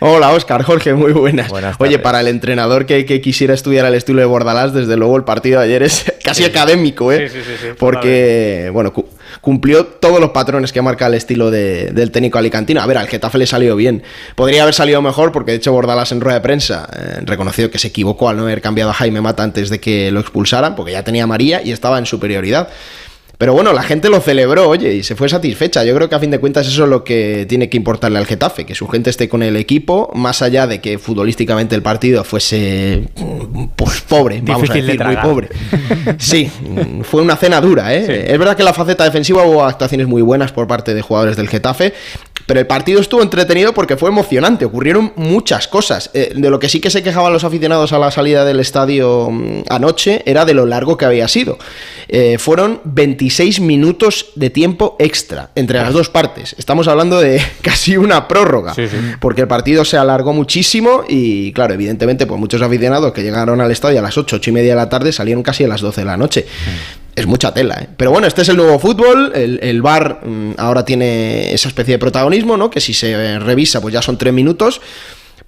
Hola, 0.00 0.30
Oscar, 0.30 0.62
Jorge, 0.62 0.94
muy 0.94 1.12
buenas. 1.12 1.48
Buenas 1.48 1.76
Oye, 1.80 1.98
para 1.98 2.20
el 2.20 2.28
entrenador 2.28 2.86
que, 2.86 3.04
que 3.04 3.20
quisiera 3.20 3.52
estudiar 3.54 3.84
el 3.86 3.94
estilo 3.94 4.20
de 4.20 4.26
Bordalás, 4.26 4.72
desde 4.72 4.96
luego 4.96 5.16
el 5.16 5.24
partido 5.24 5.58
de 5.58 5.66
ayer 5.66 5.82
es 5.82 6.12
casi 6.22 6.44
académico, 6.44 7.10
¿eh? 7.10 7.28
Sí, 7.28 7.38
sí, 7.38 7.44
sí, 7.44 7.54
sí, 7.60 7.66
Porque, 7.76 8.70
bueno, 8.72 8.92
cu- 8.92 9.08
cumplió 9.40 9.86
todos 9.86 10.20
los 10.20 10.30
patrones 10.30 10.72
que 10.72 10.82
marca 10.82 11.06
el 11.06 11.14
estilo 11.14 11.50
de- 11.50 11.90
del 11.92 12.10
técnico 12.10 12.38
alicantino. 12.38 12.80
A 12.80 12.86
ver, 12.86 12.98
al 12.98 13.08
Getafe 13.08 13.38
le 13.38 13.46
salió 13.46 13.76
bien. 13.76 14.02
Podría 14.34 14.62
haber 14.62 14.74
salido 14.74 15.00
mejor 15.02 15.32
porque, 15.32 15.52
de 15.52 15.56
hecho, 15.58 15.72
Bordalás 15.72 16.12
en 16.12 16.20
rueda 16.20 16.36
de 16.36 16.42
prensa 16.42 16.88
eh, 16.96 17.20
reconoció 17.24 17.70
que 17.70 17.78
se 17.78 17.88
equivocó 17.88 18.28
al 18.28 18.36
no 18.36 18.42
haber 18.42 18.60
cambiado 18.60 18.90
a 18.90 18.94
Jaime 18.94 19.20
Mata 19.20 19.42
antes 19.42 19.70
de 19.70 19.80
que 19.80 20.10
lo 20.10 20.20
expulsaran, 20.20 20.74
porque 20.76 20.92
ya 20.92 21.02
tenía 21.02 21.26
María 21.26 21.62
y 21.64 21.72
estaba 21.72 21.98
en 21.98 22.06
superioridad. 22.06 22.68
Pero 23.38 23.52
bueno, 23.54 23.72
la 23.72 23.84
gente 23.84 24.08
lo 24.08 24.20
celebró, 24.20 24.68
oye, 24.68 24.94
y 24.94 25.04
se 25.04 25.14
fue 25.14 25.28
satisfecha. 25.28 25.84
Yo 25.84 25.94
creo 25.94 26.08
que 26.08 26.16
a 26.16 26.18
fin 26.18 26.32
de 26.32 26.40
cuentas 26.40 26.66
eso 26.66 26.82
es 26.82 26.90
lo 26.90 27.04
que 27.04 27.46
tiene 27.48 27.68
que 27.68 27.76
importarle 27.76 28.18
al 28.18 28.26
Getafe, 28.26 28.66
que 28.66 28.74
su 28.74 28.88
gente 28.88 29.10
esté 29.10 29.28
con 29.28 29.44
el 29.44 29.56
equipo, 29.56 30.10
más 30.12 30.42
allá 30.42 30.66
de 30.66 30.80
que 30.80 30.98
futbolísticamente 30.98 31.76
el 31.76 31.82
partido 31.82 32.24
fuese 32.24 33.04
pues 33.76 34.00
pobre, 34.00 34.40
vamos 34.42 34.68
a 34.68 34.74
de 34.74 34.82
decir, 34.82 35.04
muy 35.04 35.16
pobre. 35.18 35.50
Sí, 36.18 36.50
fue 37.04 37.22
una 37.22 37.36
cena 37.36 37.60
dura, 37.60 37.94
¿eh? 37.94 38.06
Sí. 38.06 38.32
Es 38.32 38.38
verdad 38.40 38.56
que 38.56 38.62
en 38.62 38.66
la 38.66 38.74
faceta 38.74 39.04
defensiva 39.04 39.44
hubo 39.44 39.64
actuaciones 39.64 40.08
muy 40.08 40.22
buenas 40.22 40.50
por 40.50 40.66
parte 40.66 40.92
de 40.92 41.00
jugadores 41.00 41.36
del 41.36 41.48
Getafe, 41.48 41.94
pero 42.46 42.60
el 42.60 42.66
partido 42.66 43.00
estuvo 43.00 43.22
entretenido 43.22 43.72
porque 43.74 43.96
fue 43.96 44.08
emocionante, 44.10 44.64
ocurrieron 44.64 45.12
muchas 45.16 45.68
cosas. 45.68 46.10
Eh, 46.14 46.32
de 46.34 46.50
lo 46.50 46.58
que 46.58 46.68
sí 46.68 46.80
que 46.80 46.90
se 46.90 47.02
quejaban 47.02 47.32
los 47.32 47.44
aficionados 47.44 47.92
a 47.92 47.98
la 47.98 48.10
salida 48.10 48.44
del 48.44 48.60
estadio 48.60 49.30
mm, 49.30 49.62
anoche 49.68 50.22
era 50.24 50.44
de 50.44 50.54
lo 50.54 50.66
largo 50.66 50.96
que 50.96 51.04
había 51.04 51.28
sido. 51.28 51.58
Eh, 52.08 52.38
fueron 52.38 52.80
26 52.84 53.60
minutos 53.60 54.26
de 54.34 54.50
tiempo 54.50 54.96
extra 54.98 55.50
entre 55.54 55.78
las 55.80 55.92
dos 55.92 56.08
partes. 56.08 56.54
Estamos 56.58 56.88
hablando 56.88 57.20
de 57.20 57.40
casi 57.62 57.96
una 57.96 58.28
prórroga, 58.28 58.74
Sí, 58.74 58.88
sí. 58.88 58.96
porque 59.20 59.42
el 59.42 59.48
partido 59.48 59.84
se 59.84 59.96
alargó 59.98 60.32
muchísimo 60.32 61.04
y, 61.08 61.52
claro, 61.52 61.74
evidentemente, 61.74 62.26
pues 62.26 62.40
muchos 62.40 62.62
aficionados 62.62 63.12
que 63.12 63.22
llegaron 63.22 63.60
al 63.60 63.70
estadio 63.70 63.98
a 63.98 64.02
las 64.02 64.16
8, 64.16 64.36
8 64.36 64.50
y 64.50 64.52
media 64.52 64.70
de 64.72 64.76
la 64.76 64.88
tarde 64.88 65.12
salieron 65.12 65.42
casi 65.42 65.64
a 65.64 65.68
las 65.68 65.80
12 65.80 66.00
de 66.00 66.04
la 66.06 66.16
noche. 66.16 66.46
Es 67.18 67.26
mucha 67.26 67.52
tela. 67.52 67.78
¿eh? 67.80 67.88
Pero 67.96 68.10
bueno, 68.10 68.26
este 68.26 68.42
es 68.42 68.48
el 68.48 68.56
nuevo 68.56 68.78
fútbol, 68.78 69.32
el, 69.34 69.58
el 69.62 69.82
VAR 69.82 70.20
mm, 70.24 70.52
ahora 70.56 70.84
tiene 70.84 71.52
esa 71.52 71.68
especie 71.68 71.94
de 71.94 71.98
protagonismo, 71.98 72.56
¿no? 72.56 72.70
Que 72.70 72.80
si 72.80 72.94
se 72.94 73.38
revisa, 73.38 73.80
pues 73.80 73.92
ya 73.94 74.02
son 74.02 74.18
tres 74.18 74.32
minutos. 74.32 74.80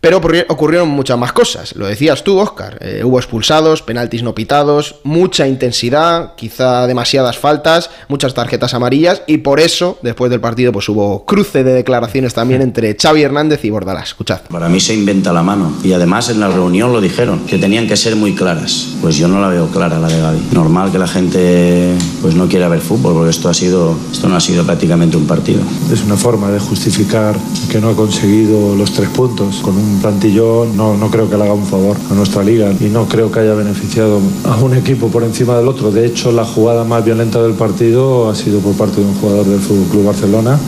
Pero 0.01 0.17
ocurrieron 0.49 0.89
muchas 0.89 1.19
más 1.19 1.33
cosas. 1.33 1.77
Lo 1.77 1.87
decías 1.87 2.25
tú, 2.25 2.39
Oscar. 2.39 2.79
Eh, 2.81 3.03
hubo 3.05 3.19
expulsados, 3.19 3.83
penaltis 3.83 4.23
no 4.23 4.35
pitados, 4.35 4.97
mucha 5.05 5.47
intensidad, 5.47 6.35
quizá 6.37 6.87
demasiadas 6.87 7.37
faltas, 7.39 7.91
muchas 8.09 8.33
tarjetas 8.33 8.73
amarillas 8.73 9.23
y 9.27 9.39
por 9.39 9.61
eso, 9.61 9.99
después 10.03 10.31
del 10.31 10.41
partido, 10.41 10.73
pues 10.73 10.89
hubo 10.89 11.27
cruce 11.27 11.65
de 11.65 11.75
declaraciones 11.75 12.33
también 12.33 12.63
entre 12.63 12.97
Xavi 12.99 13.23
Hernández 13.23 13.63
y 13.65 13.71
Bordalás. 13.71 14.09
Escuchad. 14.09 14.41
Para 14.51 14.71
mí 14.71 14.81
se 14.81 14.95
inventa 14.95 15.35
la 15.35 15.43
mano 15.43 15.75
y 15.85 15.93
además 15.93 16.31
en 16.31 16.41
la 16.41 16.49
reunión 16.49 16.93
lo 16.93 17.01
dijeron, 17.03 17.41
que 17.47 17.59
tenían 17.59 17.87
que 17.87 17.97
ser 17.97 18.17
muy 18.17 18.35
claras. 18.35 18.89
Pues 19.03 19.17
yo 19.17 19.29
no 19.29 19.41
la 19.41 19.49
veo 19.49 19.69
clara 19.69 19.99
la 19.99 20.09
de 20.09 20.19
Gaby. 20.19 20.49
Normal 20.53 20.91
que 20.91 20.99
la 20.99 21.09
gente 21.09 21.95
pues 22.23 22.35
no 22.35 22.49
quiera 22.49 22.69
ver 22.69 22.81
fútbol 22.81 23.13
porque 23.15 23.31
esto 23.31 23.51
ha 23.51 23.55
sido 23.55 23.97
esto 24.11 24.29
no 24.29 24.37
ha 24.37 24.41
sido 24.41 24.65
prácticamente 24.65 25.19
un 25.19 25.27
partido. 25.27 25.61
Es 25.93 26.03
una 26.03 26.17
forma 26.17 26.51
de 26.51 26.59
justificar 26.59 27.37
que 27.71 27.81
no 27.81 27.91
ha 27.91 27.97
conseguido 27.97 28.75
los 28.75 28.93
tres 28.93 29.11
puntos 29.11 29.57
con 29.57 29.77
un 29.77 29.90
un 29.91 30.01
plantillón, 30.01 30.77
no, 30.77 30.97
no 30.97 31.11
creo 31.11 31.29
que 31.29 31.37
le 31.37 31.45
haga 31.45 31.53
un 31.53 31.67
favor 31.67 31.97
a 32.11 32.15
nuestra 32.15 32.43
liga 32.43 32.71
y 32.79 32.85
no 32.85 33.07
creo 33.07 33.31
que 33.31 33.41
haya 33.41 33.55
beneficiado 33.55 34.21
a 34.45 34.57
un 34.57 34.77
equipo 34.77 35.09
por 35.09 35.23
encima 35.23 35.57
del 35.57 35.69
otro. 35.69 35.91
De 35.91 36.07
hecho, 36.07 36.33
la 36.33 36.45
jugada 36.45 36.85
más 36.85 37.05
violenta 37.05 37.43
del 37.43 37.55
partido 37.55 38.31
ha 38.31 38.35
sido 38.35 38.61
por 38.61 38.77
parte 38.77 39.01
de 39.01 39.07
un 39.07 39.15
jugador 39.17 39.47
del 39.47 39.61
Fútbol 39.61 39.89
Club 39.91 40.07
Barcelona. 40.07 40.61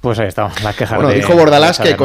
Pues 0.00 0.18
ahí 0.18 0.28
está, 0.28 0.50
la 0.62 0.72
queja 0.74 0.96
bueno, 0.96 1.10
dijo 1.10 1.34
Bordalás 1.34 1.78
que 1.78 1.96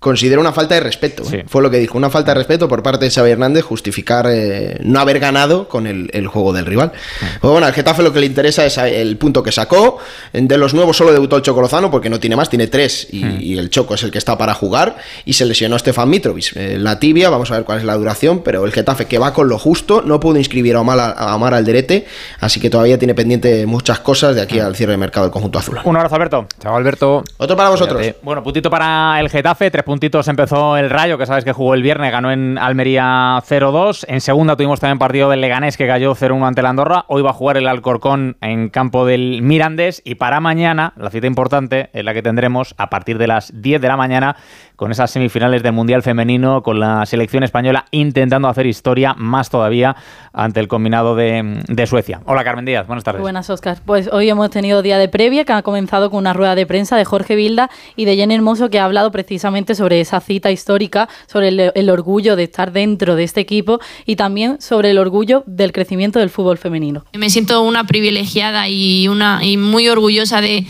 considera 0.00 0.40
una 0.40 0.52
falta 0.52 0.74
de 0.74 0.80
respeto. 0.80 1.22
¿eh? 1.30 1.44
Fue 1.46 1.62
lo 1.62 1.70
que 1.70 1.76
dijo, 1.76 1.96
una 1.96 2.08
falta 2.08 2.32
de 2.32 2.36
respeto 2.36 2.66
por 2.68 2.82
parte 2.82 3.04
de 3.04 3.10
Xavi 3.10 3.30
Hernández 3.30 3.62
justificar 3.62 4.26
eh, 4.30 4.78
no 4.82 4.98
haber 4.98 5.20
ganado 5.20 5.68
con 5.68 5.86
el, 5.86 6.26
juego 6.26 6.52
del 6.52 6.64
rival. 6.64 6.92
Pues 7.40 7.50
bueno, 7.50 7.66
al 7.66 7.74
Getafe 7.74 8.02
lo 8.02 8.12
que 8.12 8.20
le 8.20 8.26
interesa 8.26 8.64
es 8.64 8.78
el 8.78 9.16
punto 9.18 9.42
que 9.42 9.52
sacó. 9.52 9.98
De 10.32 10.56
los 10.56 10.72
nuevos 10.74 10.96
solo 10.96 11.12
debutó 11.12 11.36
el 11.36 11.42
Chocolozano 11.42 11.90
porque 11.90 12.08
no 12.08 12.18
tiene 12.18 12.34
más, 12.34 12.48
tiene 12.48 12.66
tres 12.66 13.08
y, 13.10 13.26
y, 13.44 13.58
el 13.58 13.68
Choco 13.68 13.94
es 13.94 14.02
el 14.02 14.10
que 14.10 14.16
está 14.16 14.38
para 14.38 14.54
jugar. 14.54 14.96
Y 15.26 15.34
se 15.34 15.44
lesionó 15.44 15.78
Stefan 15.78 16.08
Mitrovic. 16.08 16.56
Eh, 16.56 16.78
la 16.78 16.98
tibia, 16.98 17.28
vamos 17.28 17.50
a 17.50 17.56
ver 17.56 17.64
cuál 17.64 17.78
es 17.78 17.84
la 17.84 17.94
duración, 17.94 18.42
pero 18.42 18.64
el 18.64 18.72
Getafe 18.72 19.04
que 19.04 19.18
va 19.18 19.34
con 19.34 19.48
lo 19.48 19.58
justo, 19.58 20.00
no 20.02 20.18
pudo 20.18 20.38
inscribir 20.38 20.76
a 20.76 20.80
Omar, 20.80 21.14
a 21.16 21.34
Omar 21.34 21.52
Alderete, 21.52 22.06
así 22.40 22.58
que 22.58 22.70
todavía 22.70 22.98
tiene 22.98 23.14
pendiente 23.14 23.66
muchas 23.66 24.00
cosas 24.00 24.34
de 24.34 24.40
aquí 24.40 24.60
al 24.60 24.76
cierre 24.76 24.92
de 24.92 24.98
mercado 24.98 25.26
del 25.26 25.32
conjunto 25.32 25.58
azul. 25.58 25.78
Un 25.84 25.96
abrazo, 25.96 26.14
Alberto. 26.14 26.46
Chao, 26.62 26.74
Alberto. 26.74 27.22
Otro 27.36 27.56
para 27.56 27.68
vosotros. 27.68 28.02
Bueno, 28.22 28.42
puntito 28.42 28.70
para 28.70 29.20
el 29.20 29.28
Getafe, 29.28 29.70
tres 29.70 29.84
puntitos 29.90 30.28
empezó 30.28 30.76
el 30.76 30.88
Rayo, 30.88 31.18
que 31.18 31.26
sabes 31.26 31.44
que 31.44 31.50
jugó 31.50 31.74
el 31.74 31.82
viernes, 31.82 32.12
ganó 32.12 32.30
en 32.30 32.58
Almería 32.58 33.42
0-2. 33.44 34.04
En 34.06 34.20
segunda 34.20 34.54
tuvimos 34.54 34.78
también 34.78 35.00
partido 35.00 35.28
del 35.28 35.40
Leganés, 35.40 35.76
que 35.76 35.88
cayó 35.88 36.14
0-1 36.14 36.46
ante 36.46 36.62
la 36.62 36.68
Andorra. 36.68 37.06
Hoy 37.08 37.22
va 37.22 37.30
a 37.30 37.32
jugar 37.32 37.56
el 37.56 37.66
Alcorcón 37.66 38.36
en 38.40 38.68
campo 38.68 39.04
del 39.04 39.42
Mirandés. 39.42 40.00
Y 40.04 40.14
para 40.14 40.38
mañana, 40.38 40.92
la 40.96 41.10
cita 41.10 41.26
importante 41.26 41.90
es 41.92 42.04
la 42.04 42.14
que 42.14 42.22
tendremos 42.22 42.72
a 42.78 42.88
partir 42.88 43.18
de 43.18 43.26
las 43.26 43.52
10 43.60 43.80
de 43.80 43.88
la 43.88 43.96
mañana 43.96 44.36
con 44.80 44.90
esas 44.90 45.10
semifinales 45.10 45.62
del 45.62 45.74
Mundial 45.74 46.02
Femenino, 46.02 46.62
con 46.62 46.80
la 46.80 47.04
selección 47.04 47.42
española 47.42 47.84
intentando 47.90 48.48
hacer 48.48 48.64
historia 48.64 49.12
más 49.14 49.50
todavía 49.50 49.94
ante 50.32 50.58
el 50.58 50.68
combinado 50.68 51.14
de, 51.14 51.86
Suecia. 51.86 52.22
Hola 52.24 52.44
Carmen 52.44 52.64
Díaz, 52.64 52.86
buenas 52.86 53.04
tardes. 53.04 53.20
Buenas, 53.20 53.50
Oscar. 53.50 53.76
Pues 53.84 54.08
hoy 54.10 54.30
hemos 54.30 54.48
tenido 54.48 54.80
día 54.80 54.96
de 54.96 55.10
previa 55.10 55.44
que 55.44 55.52
ha 55.52 55.60
comenzado 55.60 56.10
con 56.10 56.20
una 56.20 56.32
rueda 56.32 56.54
de 56.54 56.64
prensa 56.64 56.96
de 56.96 57.04
Jorge 57.04 57.36
Vilda 57.36 57.68
y 57.94 58.06
de 58.06 58.16
Jenny 58.16 58.36
Hermoso 58.36 58.70
que 58.70 58.78
ha 58.78 58.86
hablado 58.86 59.10
precisamente 59.10 59.74
sobre 59.74 60.00
esa 60.00 60.18
cita 60.20 60.50
histórica, 60.50 61.10
sobre 61.26 61.48
el, 61.74 61.90
orgullo 61.90 62.34
de 62.34 62.44
estar 62.44 62.72
dentro 62.72 63.16
de 63.16 63.24
este 63.24 63.42
equipo 63.42 63.80
y 64.06 64.16
también 64.16 64.62
sobre 64.62 64.92
el 64.92 64.98
orgullo 64.98 65.44
del 65.46 65.72
crecimiento 65.72 66.20
del 66.20 66.30
fútbol 66.30 66.56
femenino. 66.56 67.04
Me 67.12 67.28
siento 67.28 67.60
una 67.60 67.84
privilegiada 67.84 68.66
y, 68.70 69.08
una, 69.08 69.44
y 69.44 69.58
muy 69.58 69.90
orgullosa 69.90 70.40
de 70.40 70.64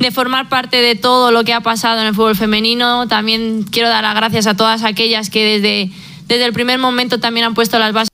de 0.00 0.10
formar 0.10 0.48
parte 0.48 0.78
de 0.78 0.96
todo 0.96 1.30
lo 1.30 1.44
que 1.44 1.52
ha 1.52 1.60
pasado 1.60 2.00
en 2.00 2.08
el 2.08 2.14
fútbol 2.14 2.34
femenino. 2.34 3.06
También 3.06 3.64
quiero 3.70 3.90
dar 3.90 4.02
las 4.02 4.14
gracias 4.14 4.46
a 4.46 4.56
todas 4.56 4.82
aquellas 4.82 5.28
que 5.28 5.58
desde, 5.58 5.90
desde 6.26 6.46
el 6.46 6.52
primer 6.54 6.78
momento 6.78 7.20
también 7.20 7.46
han 7.46 7.54
puesto 7.54 7.78
las 7.78 7.92
bases. 7.92 8.09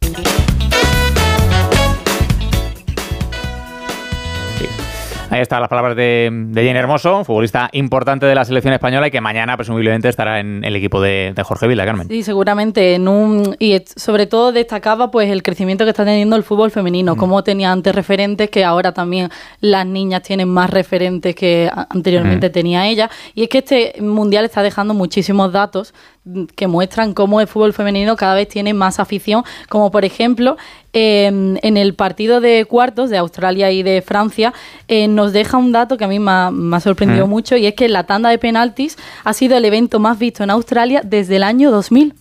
Ahí 5.37 5.43
están 5.43 5.61
las 5.61 5.69
palabras 5.69 5.95
de, 5.95 6.31
de 6.33 6.63
Jenny 6.63 6.79
Hermoso, 6.79 7.23
futbolista 7.23 7.69
importante 7.73 8.25
de 8.25 8.35
la 8.35 8.47
selección 8.47 8.73
española 8.73 9.09
y 9.09 9.11
que 9.11 9.21
mañana 9.21 9.55
presumiblemente 9.59 10.09
estará 10.09 10.41
en 10.41 10.65
el 10.65 10.75
equipo 10.75 10.99
de, 10.99 11.35
Jorge 11.45 11.67
Vila, 11.67 11.85
Carmen. 11.85 12.09
Sí, 12.09 12.23
seguramente. 12.23 12.95
En 12.95 13.07
un, 13.07 13.55
y 13.59 13.79
sobre 13.97 14.27
todo 14.27 14.51
destacaba 14.51 15.11
pues 15.11 15.31
el 15.31 15.43
crecimiento 15.43 15.85
que 15.85 15.91
está 15.91 16.07
teniendo 16.07 16.37
el 16.37 16.43
fútbol 16.43 16.71
femenino, 16.71 17.17
mm. 17.17 17.19
como 17.19 17.45
tenía 17.45 17.71
antes 17.71 17.95
referentes, 17.95 18.49
que 18.49 18.65
ahora 18.65 18.93
también 18.93 19.29
las 19.61 19.85
niñas 19.85 20.23
tienen 20.23 20.49
más 20.49 20.71
referentes 20.71 21.35
que 21.35 21.71
anteriormente 21.91 22.49
mm. 22.49 22.53
tenía 22.53 22.87
ella. 22.87 23.11
Y 23.35 23.43
es 23.43 23.51
que 23.51 23.59
este 23.59 23.95
mundial 24.01 24.47
está 24.47 24.63
dejando 24.63 24.95
muchísimos 24.95 25.53
datos 25.53 25.93
que 26.55 26.67
muestran 26.67 27.15
cómo 27.15 27.41
el 27.41 27.47
fútbol 27.47 27.73
femenino 27.73 28.17
cada 28.17 28.35
vez 28.35 28.49
tiene 28.49 28.75
más 28.75 28.99
afición, 28.99 29.45
como 29.69 29.91
por 29.91 30.05
ejemplo 30.05 30.57
em, 30.93 31.57
en 31.63 31.77
el 31.77 31.95
partido 31.95 32.41
de 32.41 32.65
cuartos 32.65 33.11
de 33.11 33.19
Australia 33.19 33.71
y 33.71 33.83
de 33.83 34.03
Francia, 34.03 34.53
eh, 34.89 35.09
nos 35.09 35.33
deja 35.33 35.57
un 35.57 35.73
dato 35.73 35.97
que 35.97 36.05
a 36.05 36.09
mí 36.09 36.19
me 36.19 36.31
ha, 36.31 36.81
sorprendido 36.81 37.27
mm. 37.27 37.31
mucho 37.31 37.57
y 37.57 37.67
es 37.67 37.75
que 37.75 37.89
la 37.89 38.05
tanda 38.05 38.31
de 38.31 38.39
penaltis 38.39 38.97
ha 39.25 39.33
sido 39.33 39.57
el 39.57 39.65
evento 39.65 40.01
más 40.01 40.19
visto 40.19 40.43
en 40.43 40.51
Australia 40.51 41.03
desde 41.05 41.37
el 41.37 41.43
año 41.43 41.71
2000. 41.71 42.15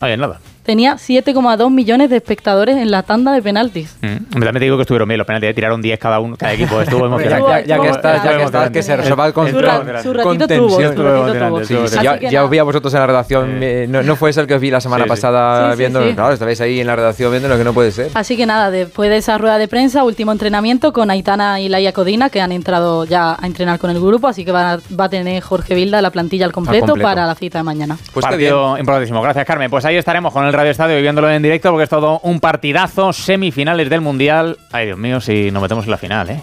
Ah, 0.00 0.16
nada 0.16 0.40
tenía 0.62 0.94
7,2 0.94 1.70
millones 1.70 2.10
de 2.10 2.16
espectadores 2.16 2.76
en 2.76 2.90
la 2.90 3.02
tanda 3.02 3.32
de 3.32 3.42
penaltis. 3.42 3.96
Mm. 4.00 4.38
Me 4.38 4.60
digo 4.60 4.76
que 4.76 4.82
estuvieron 4.82 5.08
bien 5.08 5.18
los 5.18 5.26
penaltis, 5.26 5.54
tiraron 5.54 5.80
10 5.80 5.98
cada 5.98 6.20
uno, 6.20 6.36
cada 6.36 6.52
equipo. 6.52 6.80
Estuvo 6.80 7.06
emocionante. 7.06 7.66
ya, 7.66 7.80
que 7.80 7.88
estás, 7.88 8.24
ya 8.24 8.36
que 8.36 8.42
estás, 8.44 8.70
que 8.70 8.82
se 8.82 8.96
control. 9.32 10.02
Su, 10.02 10.12
ratito 10.12 10.48
tuvo, 10.48 10.80
ya, 10.80 12.44
os 12.44 12.50
vi 12.50 12.58
a 12.58 12.62
vosotros 12.62 12.92
en 12.94 13.00
la 13.00 13.06
redacción, 13.06 13.60
no, 13.90 14.02
no, 14.02 14.16
fue 14.16 14.30
eso 14.30 14.40
el 14.40 14.46
que 14.46 14.54
os 14.54 14.60
vi 14.60 14.70
la 14.70 14.80
semana 14.80 15.06
pasada 15.06 15.74
viendo, 15.74 16.00
claro, 16.14 16.32
estabais 16.32 16.60
ahí 16.60 16.80
en 16.80 16.86
la 16.86 16.96
redacción 16.96 17.30
viendo 17.30 17.48
lo 17.48 17.56
que 17.56 17.64
no 17.64 17.72
puede 17.72 17.90
ser. 17.90 18.10
Así 18.14 18.36
que 18.36 18.46
nada, 18.46 18.70
después 18.70 19.10
de 19.10 19.18
esa 19.18 19.38
rueda 19.38 19.58
de 19.58 19.68
prensa, 19.68 20.04
último 20.04 20.32
entrenamiento 20.32 20.92
con 20.92 21.10
Aitana 21.10 21.60
y 21.60 21.68
Laia 21.68 21.92
Codina, 21.92 22.30
que 22.30 22.40
han 22.40 22.52
entrado 22.52 23.04
ya 23.04 23.36
a 23.38 23.46
entrenar 23.46 23.78
con 23.78 23.90
el 23.90 24.00
grupo, 24.00 24.28
así 24.28 24.44
que 24.44 24.52
va, 24.52 24.78
va 24.98 25.04
a 25.04 25.08
tener 25.08 25.42
Jorge 25.42 25.74
Vilda 25.74 26.02
la 26.02 26.10
plantilla 26.10 26.46
al 26.46 26.52
completo, 26.52 26.94
para 26.94 27.26
la 27.26 27.34
cita 27.34 27.58
de 27.58 27.64
mañana. 27.64 27.96
Pues 28.12 28.24
Partido 28.24 28.78
importantísimo. 28.78 29.22
Gracias, 29.22 29.44
Carmen. 29.46 29.70
Pues 29.70 29.84
ahí 29.84 29.96
estaremos 29.96 30.32
con 30.32 30.44
el 30.44 30.51
Radio 30.52 30.70
Estadio 30.70 31.00
viéndolo 31.00 31.30
en 31.30 31.42
directo 31.42 31.70
porque 31.70 31.84
es 31.84 31.90
todo 31.90 32.20
un 32.20 32.40
partidazo, 32.40 33.12
semifinales 33.12 33.88
del 33.90 34.00
Mundial. 34.00 34.58
Ay, 34.72 34.86
Dios 34.86 34.98
mío, 34.98 35.20
si 35.20 35.50
nos 35.50 35.62
metemos 35.62 35.84
en 35.84 35.90
la 35.90 35.98
final, 35.98 36.30
¿eh? 36.30 36.40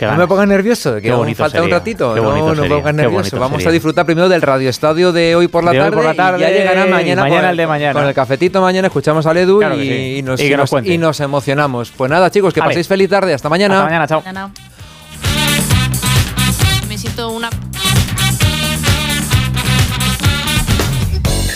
no 0.00 0.16
me 0.16 0.26
pongas 0.26 0.48
nervioso, 0.48 1.00
que 1.00 1.10
bonito 1.12 1.38
falta 1.38 1.62
un 1.62 1.70
ratito. 1.70 2.14
no, 2.14 2.54
no 2.54 2.62
me 2.62 2.68
pongas 2.68 2.94
nervioso. 2.94 3.38
Vamos 3.38 3.66
a 3.66 3.70
disfrutar 3.70 4.06
primero 4.06 4.28
del 4.28 4.42
Radio 4.42 4.70
Estadio 4.70 5.12
de 5.12 5.34
hoy 5.34 5.48
por 5.48 5.64
la, 5.64 5.72
tarde, 5.72 5.92
por 5.92 6.04
la 6.04 6.14
tarde. 6.14 6.38
Y 6.38 6.42
ya 6.42 6.50
llegará 6.50 6.86
mañana, 6.86 7.22
mañana 7.22 7.50
el 7.50 7.56
de 7.56 7.66
mañana. 7.66 7.92
Con 7.92 8.08
el 8.08 8.14
cafetito 8.14 8.60
mañana 8.60 8.88
escuchamos 8.88 9.26
a 9.26 9.32
Edu 9.32 9.62
y, 9.62 10.22
nos, 10.22 10.40
y, 10.40 10.98
nos, 10.98 11.20
emocionamos. 11.20 11.92
Pues 11.96 12.10
nada, 12.10 12.30
chicos, 12.30 12.52
que 12.52 12.60
paséis 12.60 12.88
feliz 12.88 13.08
tarde. 13.08 13.34
Hasta 13.34 13.48
mañana. 13.48 13.84
Hasta 13.84 13.84
mañana, 13.84 14.06
chao. 14.06 14.22
Me 16.88 16.96
siento 16.96 17.28
una 17.30 17.50